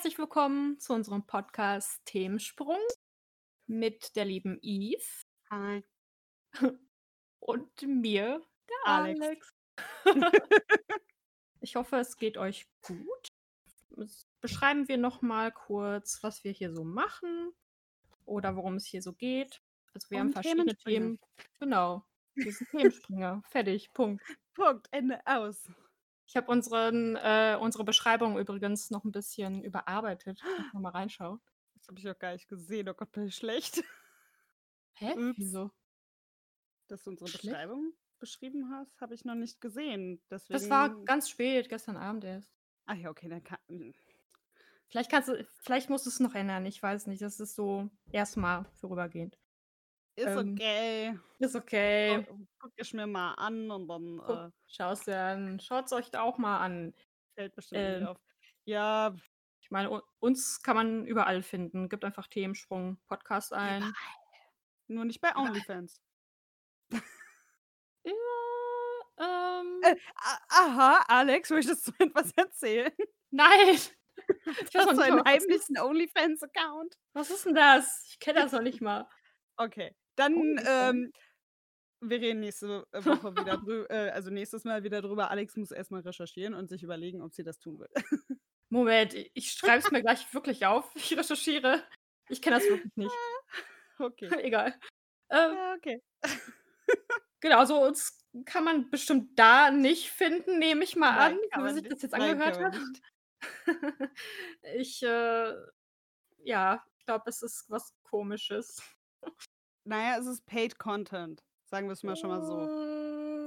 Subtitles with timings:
[0.00, 2.78] herzlich willkommen zu unserem Podcast Themensprung
[3.66, 5.04] mit der lieben Eve
[5.50, 5.84] Hi.
[7.38, 9.20] und mir, der Alex.
[9.22, 9.54] Alex.
[11.60, 13.28] Ich hoffe, es geht euch gut.
[13.98, 17.52] Es- Beschreiben wir noch mal kurz, was wir hier so machen
[18.24, 19.60] oder worum es hier so geht.
[19.92, 20.76] Also wir haben Um verschiedene.
[20.76, 21.20] Themen.
[21.58, 22.06] Genau.
[22.36, 23.42] Wir sind Themenspringer.
[23.50, 23.92] Fertig.
[23.92, 24.24] Punkt.
[24.54, 25.68] Punkt, Ende, aus.
[26.30, 30.40] Ich habe unseren, äh, unsere Beschreibung übrigens noch ein bisschen überarbeitet.
[30.40, 31.40] Kannst noch mal reinschauen.
[31.74, 32.88] Das habe ich auch gar nicht gesehen.
[32.88, 33.82] Oh Gott, bin ich schlecht.
[34.92, 35.10] Hä?
[35.14, 35.38] Ups.
[35.38, 35.72] Wieso?
[36.86, 37.46] Dass du unsere Schlecht?
[37.46, 40.22] Beschreibung beschrieben hast, habe ich noch nicht gesehen.
[40.30, 40.52] Deswegen...
[40.60, 42.54] Das war ganz spät, gestern Abend erst.
[42.86, 43.58] Ach ja, okay, dann kann...
[43.66, 43.92] hm,
[44.86, 47.22] Vielleicht kannst du, vielleicht musst du es noch ändern, ich weiß nicht.
[47.22, 49.36] Das ist so erstmal vorübergehend.
[50.16, 51.18] Ist Ähm, okay.
[51.38, 52.26] Ist okay.
[52.30, 55.60] Oh, Guck ich mir mal an und dann Guck, äh, Schau's dir an.
[55.60, 56.94] Schaut's euch auch mal an.
[57.34, 58.18] fällt bestimmt Ähm, auf.
[58.64, 59.14] Ja,
[59.62, 61.88] Ich meine, uns kann man überall finden.
[61.88, 63.94] Gibt einfach Themensprung Podcast ein.
[64.88, 66.00] nur nicht bei OnlyFans.
[68.04, 68.12] Ja,
[69.60, 69.96] ähm, Äh,
[70.48, 72.92] aha, Alex, möchtest du etwas erzählen?
[73.30, 73.76] nein.
[74.46, 76.94] Ich du nicht einen heimlichen OnlyFans-Account?
[77.14, 78.04] was ist denn das?
[78.10, 79.08] Ich kenne das noch nicht mal.
[79.56, 80.68] Okay, dann OnlyFans?
[80.94, 81.12] ähm,
[82.02, 85.30] wir reden nächste äh, Woche wieder drüber, äh, also nächstes Mal wieder drüber.
[85.30, 87.88] Alex muss erstmal recherchieren und sich überlegen, ob sie das tun will.
[88.70, 90.90] Moment, ich- schreibe es mir gleich wirklich auf.
[90.96, 91.82] Ich recherchiere.
[92.28, 93.14] Ich kenne das wirklich nicht.
[93.98, 94.30] Okay.
[94.42, 94.78] Egal.
[95.30, 96.02] Ähm, Ja, okay.
[97.40, 101.64] Genau, so uns kann man bestimmt da nicht finden, nehme ich mal Nein, an, wie
[101.64, 102.76] man sich das jetzt Nein, angehört hat.
[104.76, 105.54] Ich, äh,
[106.44, 108.82] ja, ich glaube, es ist was Komisches.
[109.90, 111.44] Naja, es ist Paid Content.
[111.64, 112.70] Sagen wir es mal schon mal so.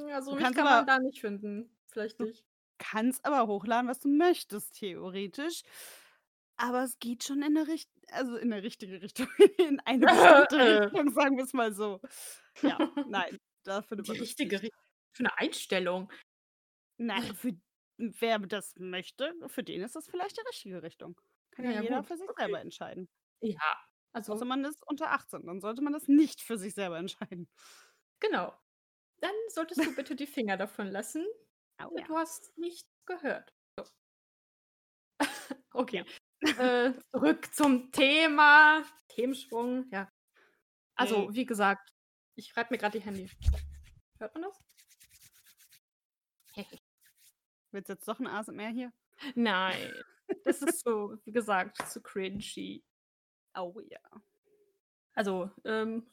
[0.08, 1.78] Mm, Also Du mich kann man aber, da nicht finden.
[1.88, 2.46] Vielleicht du nicht.
[2.80, 5.64] kannst aber hochladen, was du möchtest, theoretisch.
[6.58, 9.28] Aber es geht schon in eine Richt also in eine richtige Richtung,
[9.60, 12.00] in eine bestimmte Richtung, sagen wir es mal so.
[12.62, 14.62] Ja, nein, da findet Die man richtige.
[14.62, 14.80] Richtung.
[15.14, 16.12] Für eine Einstellung.
[16.98, 17.54] Nein, für
[17.98, 21.20] wer das möchte, für den ist das vielleicht die richtige Richtung.
[21.52, 22.08] Kann Ja, ja jeder gut.
[22.08, 22.62] für sich selber Okay.
[22.62, 23.10] entscheiden.
[23.42, 23.78] Ja,
[24.14, 27.50] Außer also, man ist unter 18, dann sollte man das nicht für sich selber entscheiden.
[28.20, 28.54] genau.
[29.22, 31.26] Dann solltest du bitte die Finger davon lassen.
[31.84, 32.20] Oh Du ja.
[32.20, 33.54] hast nichts gehört.
[33.78, 33.86] So.
[35.74, 36.06] Okay.
[36.46, 36.86] Ja.
[36.88, 38.84] Äh, zurück zum Thema.
[39.08, 40.08] Themensprung, ja.
[40.96, 41.34] Also, Hey.
[41.34, 41.90] wie gesagt,
[42.36, 43.30] ich reibe mir gerade die Handy.
[44.20, 44.60] Hört man das?
[47.72, 48.94] Willst du jetzt doch ein ASMR hier?
[49.36, 49.92] Nein.
[50.44, 52.84] Das ist so, wie gesagt, zu cringy.
[53.56, 54.00] Oh ja.
[55.16, 56.08] Also, ähm,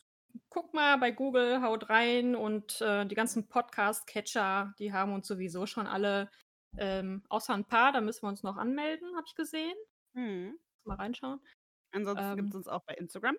[0.50, 5.66] guck mal bei Google, haut rein und äh, die ganzen Podcast-Catcher, die haben uns sowieso
[5.66, 6.30] schon alle,
[6.76, 9.76] ähm, außer ein paar, da müssen wir uns noch anmelden, habe ich gesehen.
[10.14, 10.58] Mhm.
[10.84, 11.40] Mal reinschauen.
[11.92, 13.36] Ansonsten gibt es Ähm, uns auch bei Instagram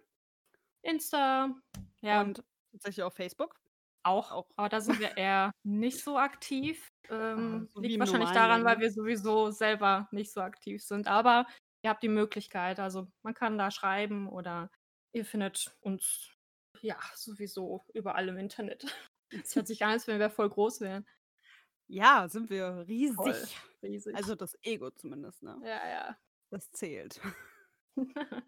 [0.84, 1.56] Insta,
[2.02, 3.56] ja, und tatsächlich auf Facebook.
[4.04, 4.50] auch, Auch.
[4.56, 6.88] aber da sind wir eher nicht so aktiv.
[7.10, 11.08] Ah, Ähm, so wie liegt wahrscheinlich daran, weil wir sowieso selber nicht so aktiv sind.
[11.08, 11.46] Aber
[11.84, 14.72] ihr habt die Möglichkeit, also man kann da schreiben oder
[15.14, 16.32] ihr findet uns
[16.82, 18.86] ja sowieso überall im Internet.
[19.34, 21.08] Es hört sich an, als wenn wir voll groß wären.
[21.88, 23.58] Ja, sind wir Voll riesig.
[23.82, 24.14] riesig.
[24.14, 25.58] Also das Ego zumindest, ne?
[25.64, 26.18] ja, ja.
[26.50, 27.22] Das zählt.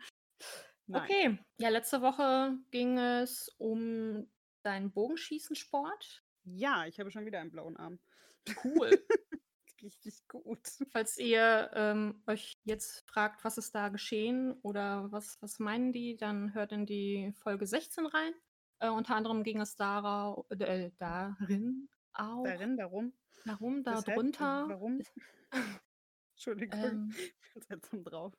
[0.92, 4.30] Okay, ja, letzte Woche ging es um
[4.64, 6.24] deinen Bogenschießensport.
[6.44, 8.00] Ja, ich habe schon wieder einen blauen Arm.
[8.64, 8.92] Cool.
[9.84, 10.60] Richtig gut.
[10.92, 16.16] Falls ihr ähm, euch jetzt fragt, was ist da geschehen oder was, was meinen die,
[16.16, 18.34] dann hört in die Folge 16 rein.
[18.80, 23.14] Äh, unter anderem ging es darau äh, darin auch Darin, darum.
[23.46, 24.70] darum, darunter.
[24.70, 25.02] Warum?
[26.36, 26.80] Entschuldigung.
[26.84, 28.34] Ähm, Ich bin seltsam drauf.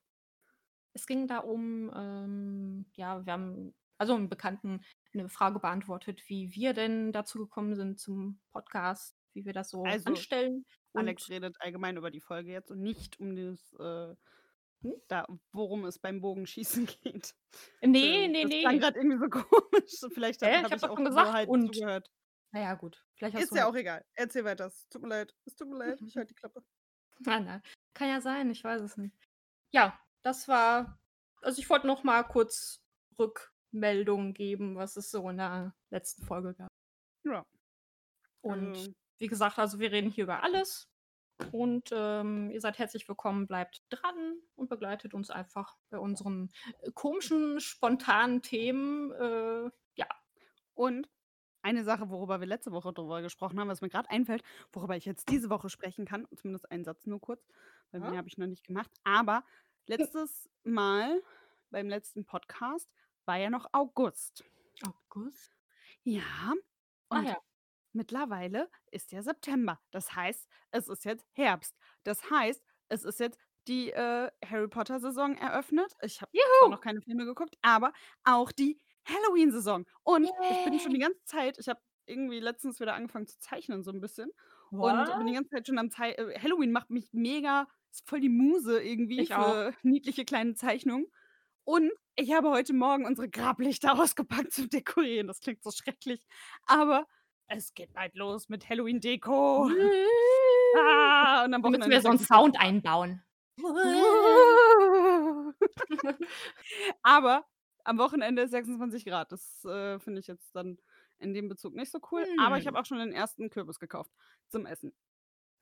[0.94, 6.52] es ging da um, ähm, ja, wir haben also einem Bekannten eine Frage beantwortet, wie
[6.54, 10.64] wir denn dazu gekommen sind zum Podcast, wie wir das so Also, anstellen.
[10.94, 14.14] Alex redet allgemein über die Folge jetzt und nicht um das, äh,
[14.82, 14.94] hm?
[15.08, 17.34] da, worum es beim Bogenschießen geht.
[17.82, 18.80] nee, Entschuldigung, nee, das klang nee.
[18.80, 20.14] gerade irgendwie so komisch.
[20.14, 21.74] Vielleicht habe Ich hab ich doch auch schon gesagt halt und.
[21.74, 22.10] zugehört.
[22.52, 23.04] Naja, gut.
[23.16, 24.04] Vielleicht Ist ja auch egal.
[24.14, 24.66] Erzähl weiter.
[24.66, 25.34] Es tut mir leid.
[25.44, 26.00] Es tut mir leid.
[26.06, 26.62] Ich halte die Klappe.
[27.26, 27.62] Ah, nein.
[27.94, 29.16] Kann ja sein, ich weiß es nicht.
[29.70, 31.00] Ja, das war.
[31.42, 32.80] Also ich wollte noch mal kurz
[33.18, 36.70] Rückmeldungen geben, was es so in der letzten Folge gab.
[37.24, 37.44] Ja.
[38.40, 40.88] Und Also, wie gesagt, also wir reden hier über alles.
[41.50, 46.50] Und ähm, ihr seid herzlich willkommen, bleibt dran und begleitet uns einfach bei unseren
[46.82, 49.10] äh, komischen, spontanen Themen.
[49.12, 50.06] Äh, ja.
[50.74, 51.08] und
[51.62, 55.06] eine Sache, worüber wir letzte Woche drüber gesprochen haben, was mir gerade einfällt, worüber ich
[55.06, 57.42] jetzt diese Woche sprechen kann, zumindest einen Satz nur kurz,
[57.90, 58.10] weil Ja?
[58.10, 58.90] mehr habe ich noch nicht gemacht.
[59.02, 59.44] Aber
[59.86, 61.22] letztes Mal
[61.70, 62.88] beim letzten Podcast
[63.24, 64.44] war ja noch August.
[64.86, 65.56] August?
[66.02, 66.52] Ja,
[67.08, 67.38] Ah und ja.
[67.94, 69.80] Mittlerweile ist ja September.
[69.90, 71.76] Das heißt, es ist jetzt Herbst.
[72.04, 73.38] Das heißt, es ist jetzt
[73.68, 75.94] die, äh, Harry-Potter-Saison eröffnet.
[76.02, 76.32] Ich habe
[76.66, 77.92] noch keine Filme geguckt, aber
[78.24, 79.86] auch die Halloween-Saison.
[80.02, 83.82] Und ich bin schon die ganze Zeit ich habe irgendwie letztens wieder angefangen zu zeichnen
[83.82, 84.30] so 'n bisschen
[84.76, 85.34] und bin die What?
[85.34, 89.22] ganze Zeit schon am Zei äh, Halloween macht mich mega ist voll die Muse irgendwie
[89.22, 89.64] Ich auch.
[89.64, 91.06] für niedliche kleine Zeichnungen.
[91.64, 95.28] Und ich habe heute Morgen unsere Grablichter ausgepackt zum Dekorieren.
[95.28, 96.26] Das klingt so schrecklich,
[96.66, 97.06] aber
[97.48, 99.70] es geht bald los mit Halloween-Deko.
[100.72, 103.22] Ah, und am Da müssen wir so 'n 26 Sound einbauen.
[107.02, 107.46] Aber
[107.84, 109.32] am Wochenende ist 26 Grad.
[109.32, 110.78] Das, äh, finde ich jetzt dann
[111.18, 112.28] in dem Bezug nicht so cool.
[112.36, 112.68] Aber ich Hm.
[112.68, 114.12] habe auch schon den ersten Kürbis gekauft
[114.48, 114.94] zum Essen.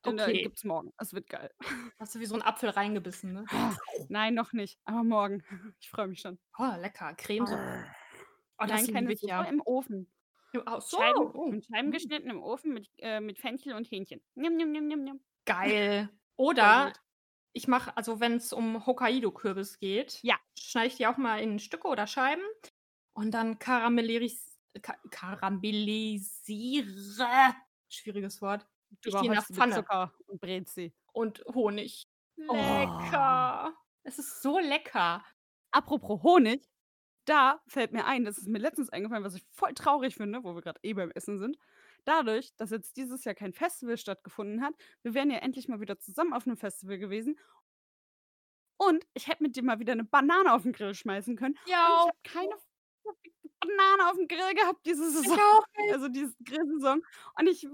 [0.05, 0.37] Den, äh, Okay.
[0.37, 0.93] gibt's morgen.
[0.99, 1.51] Es wird geil.
[1.99, 3.49] Hast du wie so 'n Apfel reingebissen, ne?
[4.09, 5.43] Nein, noch nicht, aber morgen.
[5.79, 6.39] Ich freue mich schon.
[6.59, 7.83] Oh, lecker, Cremesuppe.
[8.59, 9.49] Oh, das Nein, keine Suppe ja.
[9.49, 10.11] im Ofen.
[10.65, 10.97] Ach so.
[10.97, 11.51] Scheiben Oh.
[11.51, 11.91] in Scheiben Mhm.
[11.91, 14.21] geschnitten im Ofen mit äh, mit Fenchel und Hähnchen.
[14.35, 15.19] Njam, njam, njam, njam.
[15.45, 16.09] Geil.
[16.37, 16.93] Oder
[17.53, 20.37] ich mache also, wenn's um Hokkaido-Kürbis geht, Ja.
[20.57, 22.43] schneide ich die auch mal in Stücke oder Scheiben
[23.13, 24.27] und dann karamelliere
[24.81, 26.85] ka karamellisiere
[27.89, 28.65] schwieriges Wort
[29.05, 29.75] ich die mit Pfanne.
[29.75, 30.93] Zucker und sie.
[31.13, 32.07] Und Honig.
[32.47, 32.53] Oh.
[32.55, 33.73] Lecker.
[34.03, 35.23] Es ist so lecker.
[35.71, 36.61] Apropos Honig,
[37.25, 40.55] da fällt mir ein, das ist mir letztens eingefallen, was ich voll traurig finde, wo
[40.55, 41.57] wir grad eh beim Essen sind.
[42.05, 44.73] Dadurch, dass jetzt dieses Jahr kein Festival stattgefunden hat
[45.03, 47.37] wir wären ja endlich mal wieder zusammen auf 'nem Festival gewesen
[48.79, 51.55] und ich hätte mit dir mal wieder 'ne Banane auf'n Grill schmeißen können.
[51.83, 52.07] Und ich Ja.
[52.07, 52.55] habe keine
[53.67, 55.39] Banane auf'm Grill gehabt diese Ich Saison.
[55.39, 55.93] auch nicht.
[55.93, 57.03] Also, diese Grillsaison.
[57.39, 57.67] Und ich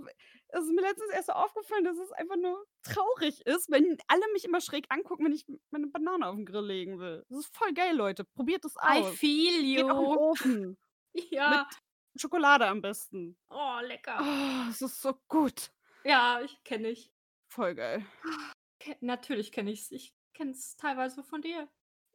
[0.52, 4.24] es ist mir letztens erst so aufgefallen, dass es einfach nur traurig ist, wenn alle
[4.34, 7.24] mich immer schräg angucken, wenn ich meine Banane auf'n Grill legen will.
[7.30, 8.24] Das ist voll geil, Leute.
[8.26, 9.16] Probiert es I aus.
[9.18, 10.18] feel Geht auch im you.
[10.20, 10.78] Ofen.
[11.32, 11.68] Ja.
[12.14, 13.38] Mit Schokolade am besten.
[13.50, 14.20] Oh, lecker.
[14.22, 15.72] Oh, es ist so gut.
[16.04, 17.12] Ja, ich kenne ich.
[17.52, 18.06] Voll geil.
[18.80, 19.92] Ke natürlich kenne ich's.
[19.92, 21.68] Ich kenne es teilweise von dir.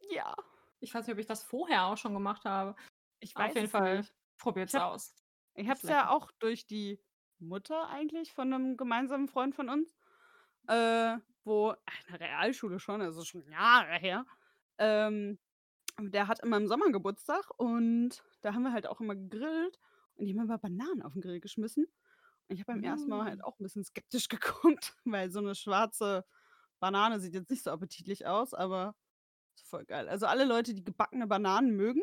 [0.09, 0.35] Ja.
[0.79, 2.75] Ich weiß nicht, ob ich das vorher auch schon gemacht habe.
[3.25, 4.07] Ich Auf weiß jeden es Fall
[4.37, 5.15] probiert's Ich habe aus.
[5.55, 7.01] ich habe es ja auch durch die
[7.39, 9.97] Mutter eigentlich von 'nem gemeinsamen Freund von uns,
[10.67, 11.77] äh, wo in
[12.11, 14.25] der Realschule schon, also schon Jahre her,
[14.79, 15.39] ähm,
[15.99, 19.79] der hat immer im Sommer Geburtstag und da haben wir halt auch immer gegrillt
[20.15, 21.85] und die haben immer Bananen auf'n Grill geschmissen.
[22.49, 23.45] Und ich habe beim ersten Mal halt Mm.
[23.45, 24.29] auch 'n bisschen skeptisch
[24.83, 26.25] geguckt, weil so 'ne schwarze
[26.81, 28.95] Banane sieht jetzt nicht so appetitlich aus, aber
[29.57, 30.09] ist voll geil.
[30.09, 32.01] Also, alle Leute, die gebackene Bananen mögen,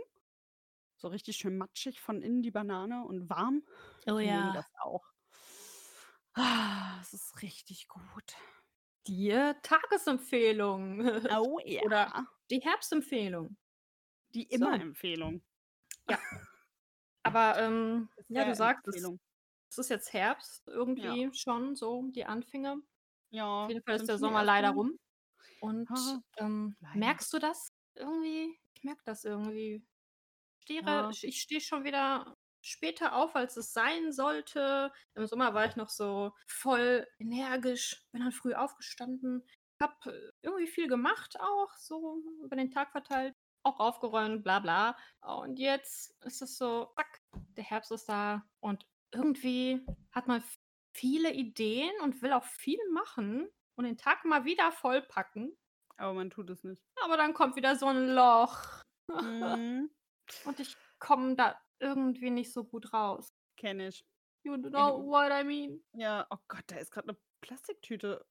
[1.03, 3.65] so richtig schön matschig von innen die Banane und warm,
[4.07, 4.53] Oh mögen ja.
[4.53, 5.05] das auch.
[6.35, 8.37] Ah, es ist richtig gut.
[9.07, 9.31] Die,
[9.63, 12.27] Tagesempfehlung Oh oder ja.
[12.51, 13.57] die Herbstempfehlung.
[14.35, 14.83] Die So.
[14.83, 15.43] Immer-Empfehlung.
[16.09, 16.19] Ja.
[17.25, 19.21] Aber, ähm, ja, du sagst es Empfehlung.
[19.71, 21.17] es ist jetzt Herbst Ja.
[21.17, 22.73] irgendwie schon so die Anfänge.
[22.75, 24.99] Auf Ja, jeden Fall ist der Sommer leider rum.
[25.61, 28.59] Und, Ah, ähm, merkst du das irgendwie?
[28.75, 29.87] Ich merke das irgendwie.
[30.67, 31.17] Stehe Ja.
[31.23, 34.93] ich stehe schon wieder später auf, als es sein sollte.
[35.15, 39.45] Im Sommer war ich noch so voll energisch, bin dann früh aufgestanden,
[39.81, 44.97] habe irgendwie viel gemacht auch, so über den Tag verteilt, auch aufgeräumt, bla bla.
[45.21, 47.21] Und jetzt ist es so, zack,
[47.57, 50.45] der Herbst ist da und irgendwie hat man
[50.95, 55.57] viele Ideen und will auch viel machen und den Tag mal wieder vollpacken.
[55.97, 56.83] Aber man tut es nicht.
[57.05, 58.83] Aber dann kommt wieder so 'n Loch.
[59.21, 59.91] Mhm.
[60.45, 63.33] Und ich komme da irgendwie nicht so gut raus.
[63.57, 64.05] Kenne ich.
[64.45, 65.83] You know what I mean?
[65.95, 68.27] Ja, oh Gott, da ist grad 'ne Plastiktüte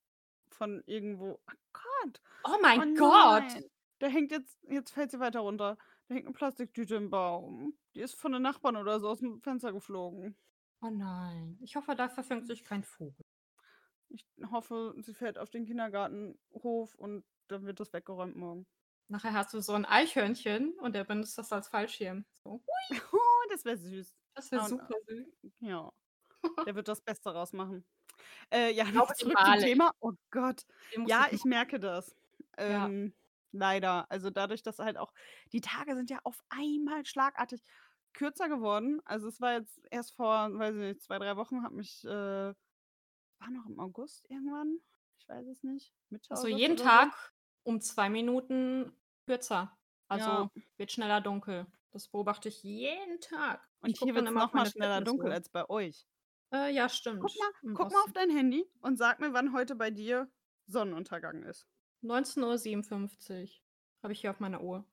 [0.52, 1.42] von irgendwo.
[1.48, 2.22] Oh Gott.
[2.44, 3.54] Oh Oh mein Gott.
[3.54, 3.70] nein.
[4.00, 5.78] Da hängt jetzt jetzt fällt sie weiter runter.
[6.08, 7.78] Da hängt 'ne Plastiktüte im Baum.
[7.96, 10.36] Die ist von den Nachbarn oder so aus'm Fenster geflogen.
[10.84, 11.58] Oh nein.
[11.62, 13.24] Ich hoffe, da verfängt sich kein Vogel.
[14.10, 18.68] Ich hoffe, sie fällt auf den Kindergartenhof und dann wird das weggeräumt morgen.
[19.10, 22.26] Nachher hast du so 'n Eichhörnchen und der benutzt das als Fallschirm.
[22.44, 22.64] So.
[23.14, 24.16] Oh, das wäre süß.
[24.36, 25.28] Das wäre super süß.
[25.62, 25.92] ja,
[26.66, 27.86] der wird das Beste raus machen.
[28.52, 29.58] Äh, ja, Glaube zurück zum.
[29.58, 29.92] Thema.
[30.00, 30.64] Oh Gott.
[31.06, 32.16] Ja, ich merke das.
[32.68, 32.92] Ja.
[32.92, 33.14] Ähm,
[33.52, 34.10] leider.
[34.12, 35.14] Also, dadurch, dass halt auch
[35.52, 37.64] die Tage sind ja auf einmal schlagartig
[38.14, 39.02] kürzer geworden.
[39.06, 42.54] Also, es war jetzt erst vor, weiß ich nicht, 2, 3 Wochen hat mich, äh
[43.40, 44.80] war noch im August irgendwann?
[45.18, 45.94] Ich weiß es nicht.
[46.10, 46.76] Mitte Also, jeden.
[46.78, 48.94] Tag um 2 Minuten
[49.26, 49.78] kürzer.
[50.08, 50.52] Also, Ja.
[50.78, 51.68] wird schneller dunkel.
[51.92, 53.70] Das beobachte ich jeden Tag.
[53.84, 55.68] Ich Und gucke hier dann wird's immer auf noch mal meine schneller dunkel als bei
[55.70, 56.06] euch.
[56.54, 57.22] Äh, ja, stimmt.
[57.22, 60.32] Guck mal guck mal auf dein Handy und sag mir, wann heute bei dir
[60.66, 61.68] Sonnenuntergang ist.
[62.02, 64.04] 19:57 Uhr.
[64.04, 64.86] Habe ich hier auf meiner Uhr.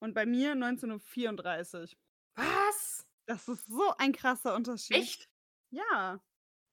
[0.00, 1.98] Und bei mir 19:34 Uhr.
[2.36, 3.04] Was?
[3.26, 5.10] Das ist so ein krasser Unterschied.
[5.10, 5.28] Echt?
[5.70, 6.20] Ja.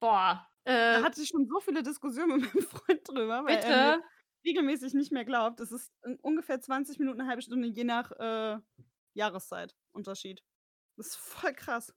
[0.02, 0.48] Boah.
[0.92, 4.04] Da Äh, hatte ich schon so viele Diskussionen mit meinem Freund drüber, er bitte?
[4.46, 5.60] Regelmäßig nicht mehr glaubt.
[5.60, 8.60] Es ist ungefähr 20 Minuten, 1/2 Stunde, je nach, äh,
[9.14, 10.44] Jahreszeit Unterschied.
[10.98, 11.94] Das ist voll krass.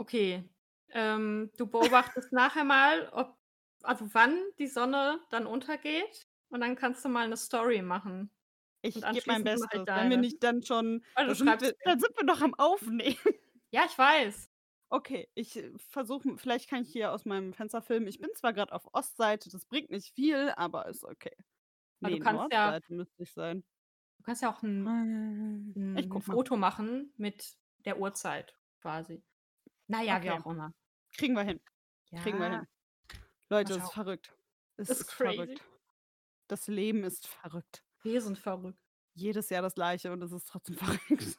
[0.00, 0.48] Okay.
[0.90, 3.36] Ähm, du beobachtest nachher mal, ob
[3.82, 8.30] also wann die Sonne dann untergeht und dann kannst du mal 'ne Story machen.
[8.82, 11.84] Ich gebe mein Bestes, wenn wir nicht dann schon du da sind wir mir.
[11.84, 13.16] da sind wir doch am Aufnehmen.
[13.72, 14.48] Ja, ich weiß.
[14.94, 18.06] Okay, ich, äh, versuche vielleicht kann ich hier aus meinem Fenster filmen.
[18.06, 21.32] Ich bin zwar grad auf Ostseite, das bringt nicht viel, aber ist okay.
[22.02, 23.64] Aber Ne, du kannst ja Nordseite müsste ich sein.
[24.18, 26.38] du kannst ja auch 'n Hm, ich 'n gucke mal.
[26.38, 29.22] Foto machen mit der Uhrzeit quasi.
[29.88, 30.32] Na ja, wie Okay.
[30.32, 30.72] auch immer.
[31.12, 31.60] Kriegen wir hin.
[32.16, 32.50] Kriegen wir Ja.
[32.50, 32.68] hin.
[33.50, 34.34] Leute, es ist verrückt.
[34.76, 35.60] Es Ist ist crazy.
[35.62, 35.64] verrückt.
[36.48, 37.84] Das Leben ist verrückt.
[38.02, 38.78] Wir sind verrückt.
[39.14, 41.38] Jedes Jahr das Gleiche und es ist trotzdem verrückt.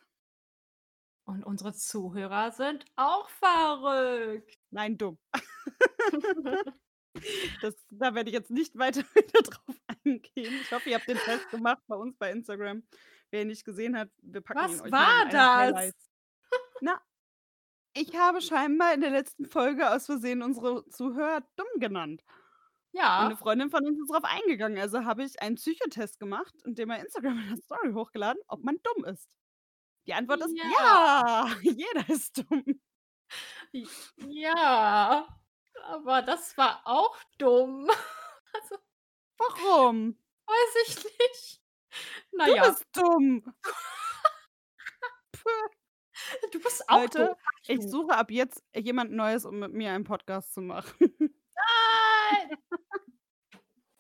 [1.25, 4.60] Und unsere Zuhörer sind auch verrückt.
[4.72, 5.17] Nein, dumm.
[7.62, 10.53] Das da werde ich jetzt nicht weiter wieder drauf eingehen.
[10.62, 12.84] Ich hoffe, ihr habt den Test gemacht bei uns bei Instagram.
[13.32, 15.94] Wer ihn nicht gesehen hat, wir packen ihn Was euch mal war eine das?
[16.82, 17.01] Na,
[17.94, 22.22] ich habe scheinbar in der letzten Folge aus Versehen unsere Zuhörer dumm genannt.
[22.91, 23.36] Und Ja.
[23.38, 24.77] Freundin von uns ist drauf eingegangen.
[24.79, 28.77] Also habe ich einen Psychotest gemacht den bei Instagram in der Story hochgeladen, ob man
[28.84, 29.29] dumm ist.
[30.08, 30.66] Die Antwort ist Ja.
[30.80, 32.64] ja, jeder ist dumm.
[34.18, 35.28] Ja,
[35.88, 37.90] aber das war auch dumm.
[38.56, 38.78] Also
[39.40, 40.18] Warum?
[40.48, 41.62] weiß ich nicht.
[42.34, 43.44] Na Du bist dumm.
[46.54, 49.92] Du bist auch dumm, Leute, sage ich suche ab jetzt jemand Neues, um mit mir
[49.94, 50.94] einen Podcast zu machen.
[51.20, 51.32] Nein.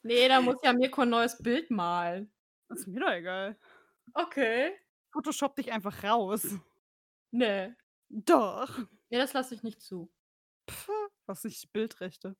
[0.03, 2.31] Ne, da muss ja Mirko 'n neues Bild malen.
[2.69, 3.57] Ist mir doch egal.
[4.13, 4.73] Okay.
[5.15, 6.45] Photoshop dich einfach raus.
[7.31, 7.75] Ne.
[8.09, 8.77] Doch.
[8.79, 10.11] Ne, das lasse ich nicht zu.
[11.25, 12.35] Was nicht Bildrechte.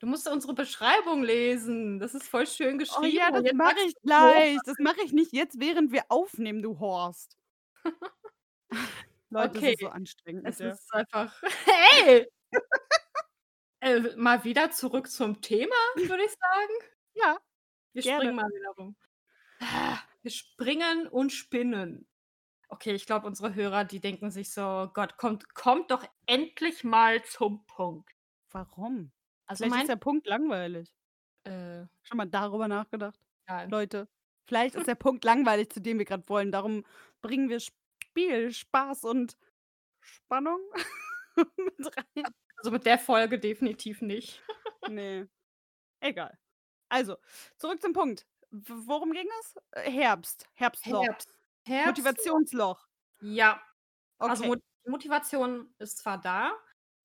[0.00, 1.98] Du musst unsere Beschreibung lesen.
[1.98, 4.58] Das ist voll schön Oh geschrieben ja, und das mache ich gleich.
[4.64, 7.36] Das mache ich nicht jetzt, während wir aufnehmen, du Horst.
[9.30, 9.72] Leute, das Okay.
[9.74, 12.26] ist so anstrengend Es ist einfach hey!
[13.80, 16.74] Äh, mal wieder zurück zum Thema, würde ich sagen.
[17.14, 17.38] Ja,
[17.92, 18.20] Wir gerne.
[18.22, 18.96] springen mal wieder rum.
[19.60, 22.08] Ah, Wir springen und spinnen.
[22.70, 27.22] Okay, ich glaube, unsere Hörer, die denken sich so: „Gott, kommt kommt doch endlich mal
[27.24, 28.10] zum Punkt.“
[28.50, 29.12] Warum?
[29.46, 30.92] Also Vielleicht ist der Punkt langweilig.
[31.44, 31.86] Äh.
[32.06, 33.20] Schon mal darüber nachgedacht?
[33.48, 33.70] Nein.
[33.70, 34.08] Leute,
[34.46, 36.52] vielleicht ist der Punkt langweilig, zu dem wir grad wollen.
[36.52, 36.84] Darum
[37.20, 39.36] bringen wir Spiel, Spaß und
[40.00, 40.60] Spannung
[41.56, 42.34] mit rein.
[42.56, 44.42] Also mit der Folge definitiv nicht.
[44.86, 45.28] Ne.
[46.02, 46.38] Egal.
[46.90, 47.16] Also,
[47.58, 48.26] zurück zum Punkt.
[48.50, 49.54] Worum ging es?
[49.74, 51.08] Herbst, Herbstloch.
[51.10, 51.37] Herbst.
[51.68, 52.24] Herbstloch.
[52.24, 52.88] Motivationsloch.
[53.20, 53.62] Ja.
[54.26, 54.46] Also Okay.
[54.46, 56.52] Mot Motivation ist zwar da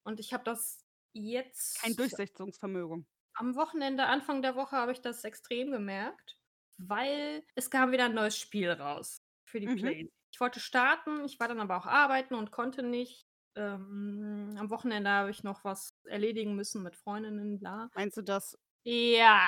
[0.05, 3.05] und ich habe das jetzt Kein Durchsetzungsvermögen.
[3.35, 6.39] am Wochenende, Anfang der Woche habe ich das extrem gemerkt,
[6.77, 9.93] weil es kam wieder 'n neues Spiel raus für die Mhm.
[9.93, 10.07] Play.
[10.31, 13.27] Ich wollte starten, ich war dann aber auch arbeiten und konnte nicht.
[13.55, 17.89] Ähm, am Wochenende habe ich noch was erledigen müssen mit Freundinnen, bla.
[17.95, 19.39] Meinst du das Ja.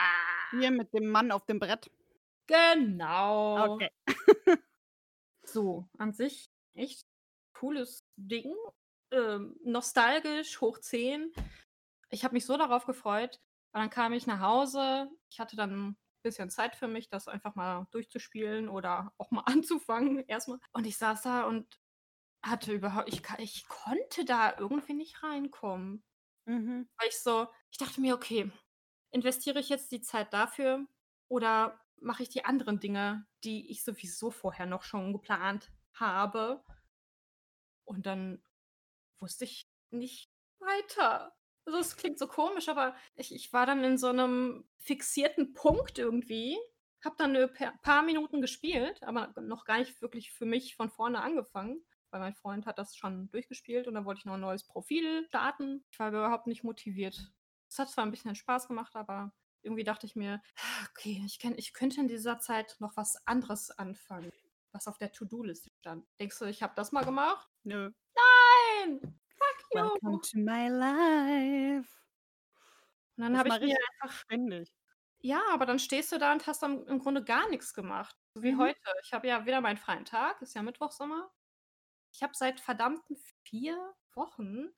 [0.52, 1.90] hier mit dem Mann auf dem Brett?
[2.50, 3.80] Genau.
[3.80, 3.90] Okay.
[5.56, 7.06] So, an sich echt
[7.54, 8.54] cooles Ding.
[9.12, 11.32] Ähm, nostalgisch, hoch 10.
[12.10, 13.40] Ich habe mich so darauf gefreut.
[13.74, 15.10] Und dann kam ich nach Hause.
[15.32, 19.44] Ich hatte dann 'n bisschen Zeit für mich, das einfach mal durchzuspielen oder auch mal
[19.48, 20.60] anzufangen erst mal.
[20.74, 21.80] Und ich saß da und
[22.46, 26.06] hatte überhaupt ich ich konnte da irgendwie nicht reinkommen.
[26.48, 26.88] Mhm.
[27.00, 28.52] Weil ich so ich dachte mir: „Okay,
[29.12, 30.88] investiere ich jetzt die Zeit dafür
[31.30, 36.64] oder mache ich die anderen Dinge, die ich sowieso vorher noch schon geplant habe?“
[37.88, 38.44] Und dann
[39.20, 41.36] wusste ich nicht weiter.
[41.66, 46.00] Also, es klingt so komisch, aber ich ich war dann in so 'nem fixierten Punkt
[46.00, 46.58] irgendwie,
[47.04, 51.22] habe dann pa paar Minuten gespielt, aber noch gar nicht wirklich für mich von vorne
[51.22, 54.66] angefangen, weil mein Freund hat das schon durchgespielt und dann wollte ich noch 'n neues
[54.68, 55.86] Profil starten.
[55.92, 57.34] Ich war überhaupt nicht motiviert.
[57.70, 59.34] Es hat zwar 'n bisschen Spaß gemacht, aber
[59.66, 60.42] irgendwie dachte ich mir:
[60.92, 64.32] „Okay, ich kann ich könnte in dieser Zeit noch was anderes anfangen“,
[64.74, 66.08] was auf der To-do-Liste stand.
[66.20, 67.50] Denkst du, ich habe das mal gemacht?
[67.66, 67.92] Nö.
[68.16, 69.00] Nein!
[69.40, 69.90] Fuck you!
[70.00, 71.92] Welcome to my life.
[73.18, 74.70] Und dann habe ich mir einfach ständig.
[75.22, 78.44] Ja, aber dann stehst du da und hast dann im Grunde gar nix gemacht, so
[78.44, 78.56] wie Mhm.
[78.58, 78.80] heute.
[79.04, 81.32] Ich habe ja wieder meinen freien Tag, ist ja Mittwochs immer.
[82.14, 84.70] Ich habe seit verdammten 4 Wochen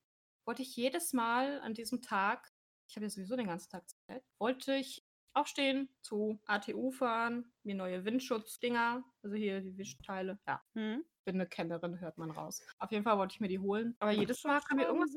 [0.46, 2.52] wollte ich jedes Mal an diesem Tag
[2.88, 5.04] ich habe ja sowieso den ganzen Tag Zeit, wollte ich
[5.34, 10.40] aufstehen, zu ATU fahren, mir neue Windschutzdinger, also hier die Wischteile.
[10.48, 11.06] Ja, Mhm.
[11.26, 12.64] bin eine Kennerin, hört man raus.
[12.80, 15.14] Auf jeden Fall wollte ich mir die holen, aber jedes Mal kam mir irgendwas?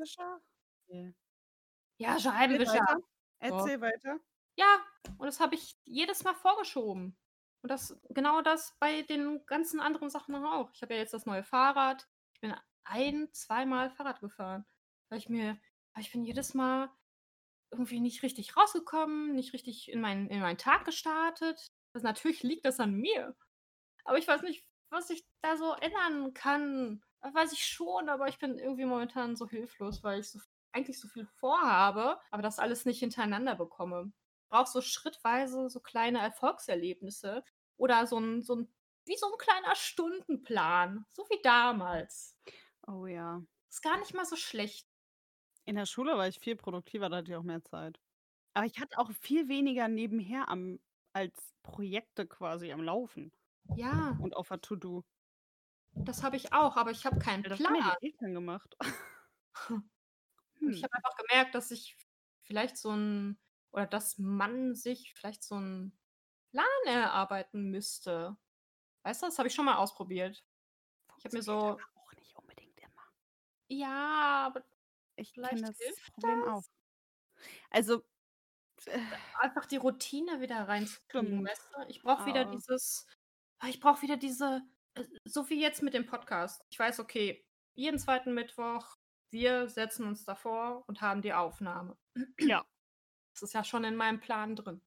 [0.89, 1.15] Ne.
[1.97, 2.73] Ja, Erzähl Scheibenwischer.
[2.73, 2.97] weiter.
[2.97, 3.05] So.
[3.39, 4.19] Erzähl weiter.
[4.57, 4.79] Ja,
[5.17, 7.17] und das habe ich jedes Mal vorgeschoben.
[7.63, 10.71] Und das genau das bei den ganzen anderen Sachen auch.
[10.73, 12.07] Ich habe ja jetzt das neue Fahrrad.
[12.33, 14.65] Ich bin ein zweimal Fahrrad gefahren,
[15.09, 15.59] weil ich mir
[15.93, 16.89] weil ich bin jedes Mal
[17.71, 21.67] irgendwie nicht richtig rausgekommen, nicht richtig in meinen in meinen Tag gestartet.
[21.93, 23.35] Also, natürlich liegt das an mir.
[24.05, 27.03] Aber ich weiß nicht, was ich da so ändern kann.
[27.21, 30.39] Äh, weiß ich schon, aber ich bin irgendwie momentan so hilflos, weil ich so
[30.73, 34.13] eigentlich so viel vorhabe, aber das alles nicht hintereinander bekomme.
[34.49, 37.43] Brauche so schrittweise so kleine Erfolgserlebnisse
[37.77, 38.73] oder so 'n so 'n
[39.05, 42.35] wie so 'n kleiner Stundenplan, so wie damals.
[42.87, 43.41] Oh ja.
[43.69, 44.90] Ist gar nicht mal so schlecht.
[45.67, 47.99] In der Schule war ich viel produktiver, da hatte ich auch mehr Zeit.
[48.53, 50.79] Aber ich hatte auch viel weniger nebenher am
[51.13, 53.33] als Projekte quasi am Laufen
[53.75, 54.21] Ja.
[54.21, 55.03] und auf der To-do.
[56.05, 57.83] Das habe ich auch, aber ich habe keinen das haben ja Plan.
[57.83, 58.75] die Eltern gemacht.
[60.65, 60.85] Und ich Hm.
[60.85, 61.97] habe einfach gemerkt, dass ich
[62.43, 63.39] vielleicht so 'n
[63.71, 65.97] oder dass man sich vielleicht so 'n
[66.51, 68.37] Plan erarbeiten müsste.
[69.03, 70.45] Weißt du, das habe ich schon mal ausprobiert.
[71.17, 71.53] Ich habe mir so
[71.97, 73.03] auch nicht unbedingt immer.
[73.69, 74.65] Ja, aber
[75.21, 75.77] Ich kenne das
[76.13, 76.63] Problem auch.
[76.63, 76.71] das?
[77.69, 78.03] Also
[78.85, 78.99] äh,
[79.39, 81.87] Einfach die Routine wieder reinzukriegen, weißt du?
[81.87, 83.07] Ich brauche wieder Aber dieses
[83.59, 84.61] ah, ich brauche wieder diese
[84.95, 86.63] äh, so wie jetzt mit dem Podcast.
[86.69, 88.25] Ich weiß, okay, jeden 2.
[88.31, 88.97] Mittwoch,
[89.29, 91.97] wir setzen uns davor und haben die Aufnahme.
[92.39, 92.65] Ja.
[93.33, 94.81] Das ist ja schon in meinem Plan drin.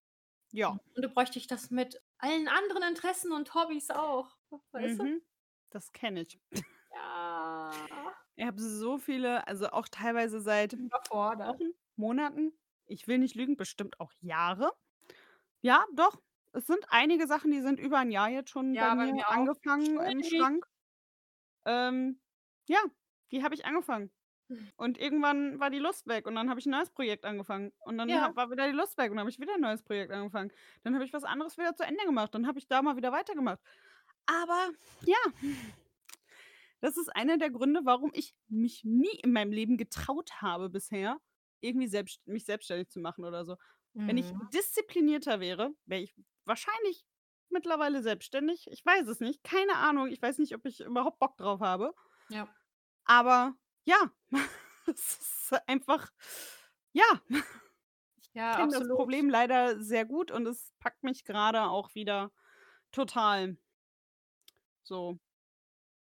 [0.53, 0.73] Ja.
[0.73, 4.37] Im Grunde bräuchte ich das mit allen anderen Interessen und Hobbys auch,
[4.73, 5.05] weißt du?
[5.05, 5.23] Mhm.
[5.71, 6.39] Das kenne ich.
[6.93, 8.14] Ja.
[8.39, 11.61] Ich habe so viele also auch teilweise seit Überfordert.
[11.61, 12.53] Wochen, Monaten,
[12.87, 14.73] ich will nicht lügen, bestimmt auch Jahre.
[15.63, 16.21] Ja, doch,
[16.53, 19.13] es sind einige Sachen, die sind über 'n Jahr jetzt schon Ja, bei bei mir
[19.13, 19.49] mir auch.
[19.49, 20.25] angefangen im Schuldig.
[20.25, 20.67] Schrank.
[21.67, 22.21] Ähm,
[22.69, 22.79] ja,
[23.33, 24.11] die habe ich angefangen.
[24.51, 24.65] Hm.
[24.77, 27.73] Und irgendwann war die Lust weg und dann habe ich 'n neues Projekt angefangen.
[27.85, 28.21] Und dann Ja.
[28.21, 30.53] ha war wieder die Lust weg und dann habe ich wieder 'n neues Projekt angefangen.
[30.85, 32.35] Dann habe ich was anderes wieder zu Ende gemacht.
[32.35, 33.61] Dann habe ich da mal wieder weitergemacht.
[34.27, 34.71] Aber
[35.07, 35.17] ja,
[36.85, 41.19] das ist einer der Gründe, warum ich mich nie in meinem Leben getraut habe bisher,
[41.61, 43.57] irgendwie selbst mich selbstständig zu machen oder so.
[44.07, 44.49] Wenn ich Mhm.
[44.53, 47.07] disziplinierter wäre, wäre ich wahrscheinlich
[47.49, 48.67] mittlerweile selbstständig.
[48.71, 49.43] Ich weiß es nicht.
[49.45, 50.09] Keine Ahnung.
[50.09, 51.95] Ich weiß nicht, ob ich überhaupt Bock drauf habe.
[52.29, 52.49] Ja.
[53.05, 54.11] Aber ja,
[54.87, 56.11] es ist einfach
[56.93, 57.05] ja.
[58.23, 58.89] Ich Ja, kenne das.
[58.89, 62.33] Problem leider sehr gut und es packt mich grade auch wieder
[62.93, 63.59] total.
[64.85, 65.19] So.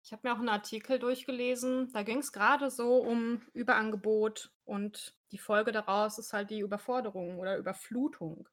[0.06, 5.38] Ich habe mir auch 'n Artikel durchgelesen, da ging's grade so um Überangebot und die
[5.38, 8.46] Folge daraus ist halt die Überforderung oder Überflutung.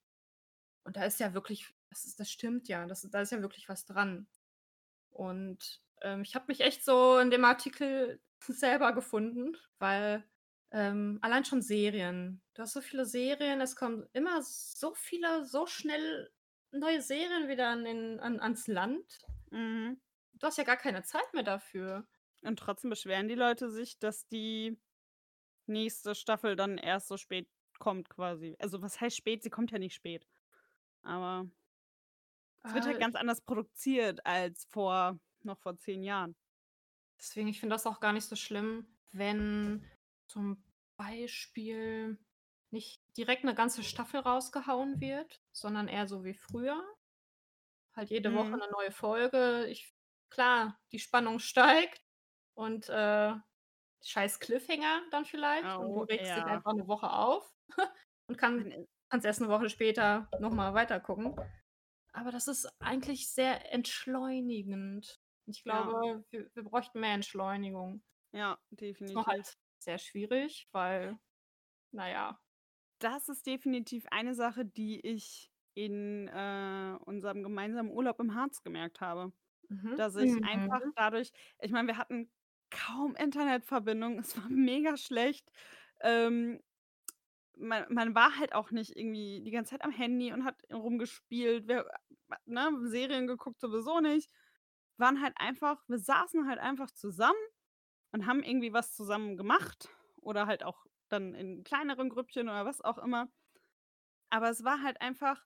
[0.86, 3.70] Und da ist ja wirklich das ist das stimmt ja, das da ist ja wirklich
[3.70, 4.28] was dran.
[5.12, 10.24] Und, ähm, ich habe mich echt so in dem Artikel selber gefunden, weil,
[10.72, 12.42] ähm, allein schon Serien.
[12.56, 16.32] Du hast so viele Serien, es kommen immer so viele so schnell
[16.72, 19.20] neue Serien wieder an den an ans Land.
[19.52, 20.00] Mhm.
[20.42, 22.08] Du hast ja gar keine Zeit mehr dafür.
[22.44, 24.80] Und trotzdem beschweren die Leute sich, dass die
[25.68, 27.50] nächste Staffel dann erst so spät
[27.80, 28.56] kommt quasi.
[28.60, 29.44] Also, was heißt spät?
[29.44, 30.28] Sie kommt ja nicht spät.
[31.04, 31.50] Aber
[32.66, 36.36] es wird halt Ah, ganz anders produziert als vor noch vor 10 Jahren.
[37.20, 39.86] Deswegen, ich finde das auch gar nicht so schlimm, wenn
[40.28, 40.64] zum
[40.98, 42.18] Beispiel
[42.72, 46.84] nicht direkt 'ne ganze Staffel rausgehauen wird, sondern eher so wie früher.
[47.96, 48.60] Halt jede Woche Mhm.
[48.60, 49.68] 'ne neue Folge.
[49.68, 49.91] Ich
[50.32, 52.04] klar, die Spannung steigt
[52.56, 53.36] und, äh,
[54.04, 56.52] scheiß Cliffhanger dann vielleicht und du Oh, regst dich ja.
[56.52, 57.56] einfach 'ne Woche auf
[58.30, 61.36] und kann i kannst erst 'ne Woche später noch mal weitergucken.
[62.14, 65.22] Aber das ist eigentlich sehr entschleunigend.
[65.46, 65.94] Ich Ja.
[65.94, 68.04] glaube, wir wir bräuchten mehr Entschleunigung.
[68.34, 68.58] Ja,
[69.06, 69.28] Ist nur definitiv.
[69.28, 71.20] halt sehr schwierig, weil
[71.92, 72.40] na ja.
[73.02, 79.02] Das ist definitiv eine Sache, die ich in, äh, unserem gemeinsamen Urlaub im Harz gemerkt
[79.02, 79.34] habe.
[79.70, 79.98] Mhm.
[79.98, 80.94] Dass ich einfach Mhm.
[80.96, 82.32] dadurch ich meine, wir hatten
[82.72, 84.20] kaum Internetverbindung.
[84.22, 85.52] Es war mega schlecht.
[86.02, 86.62] Ähm,
[87.58, 91.68] man man war halt auch nicht irgendwie die ganze Zeit am Handy und hat rumgespielt.
[91.68, 91.88] Wir
[92.46, 94.32] ne, Serien geguckt sowieso nicht.
[94.98, 97.40] Waren halt einfach wir saßen halt einfach zusammen
[98.14, 99.90] und haben irgendwie was zusammen gemacht
[100.22, 103.32] oder halt auch dann in kleineren Grüppchen oder was auch immer.
[104.32, 105.46] Aber es war halt einfach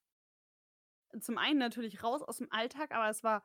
[1.20, 3.44] zum einen natürlich raus aus'm Alltag, aber es war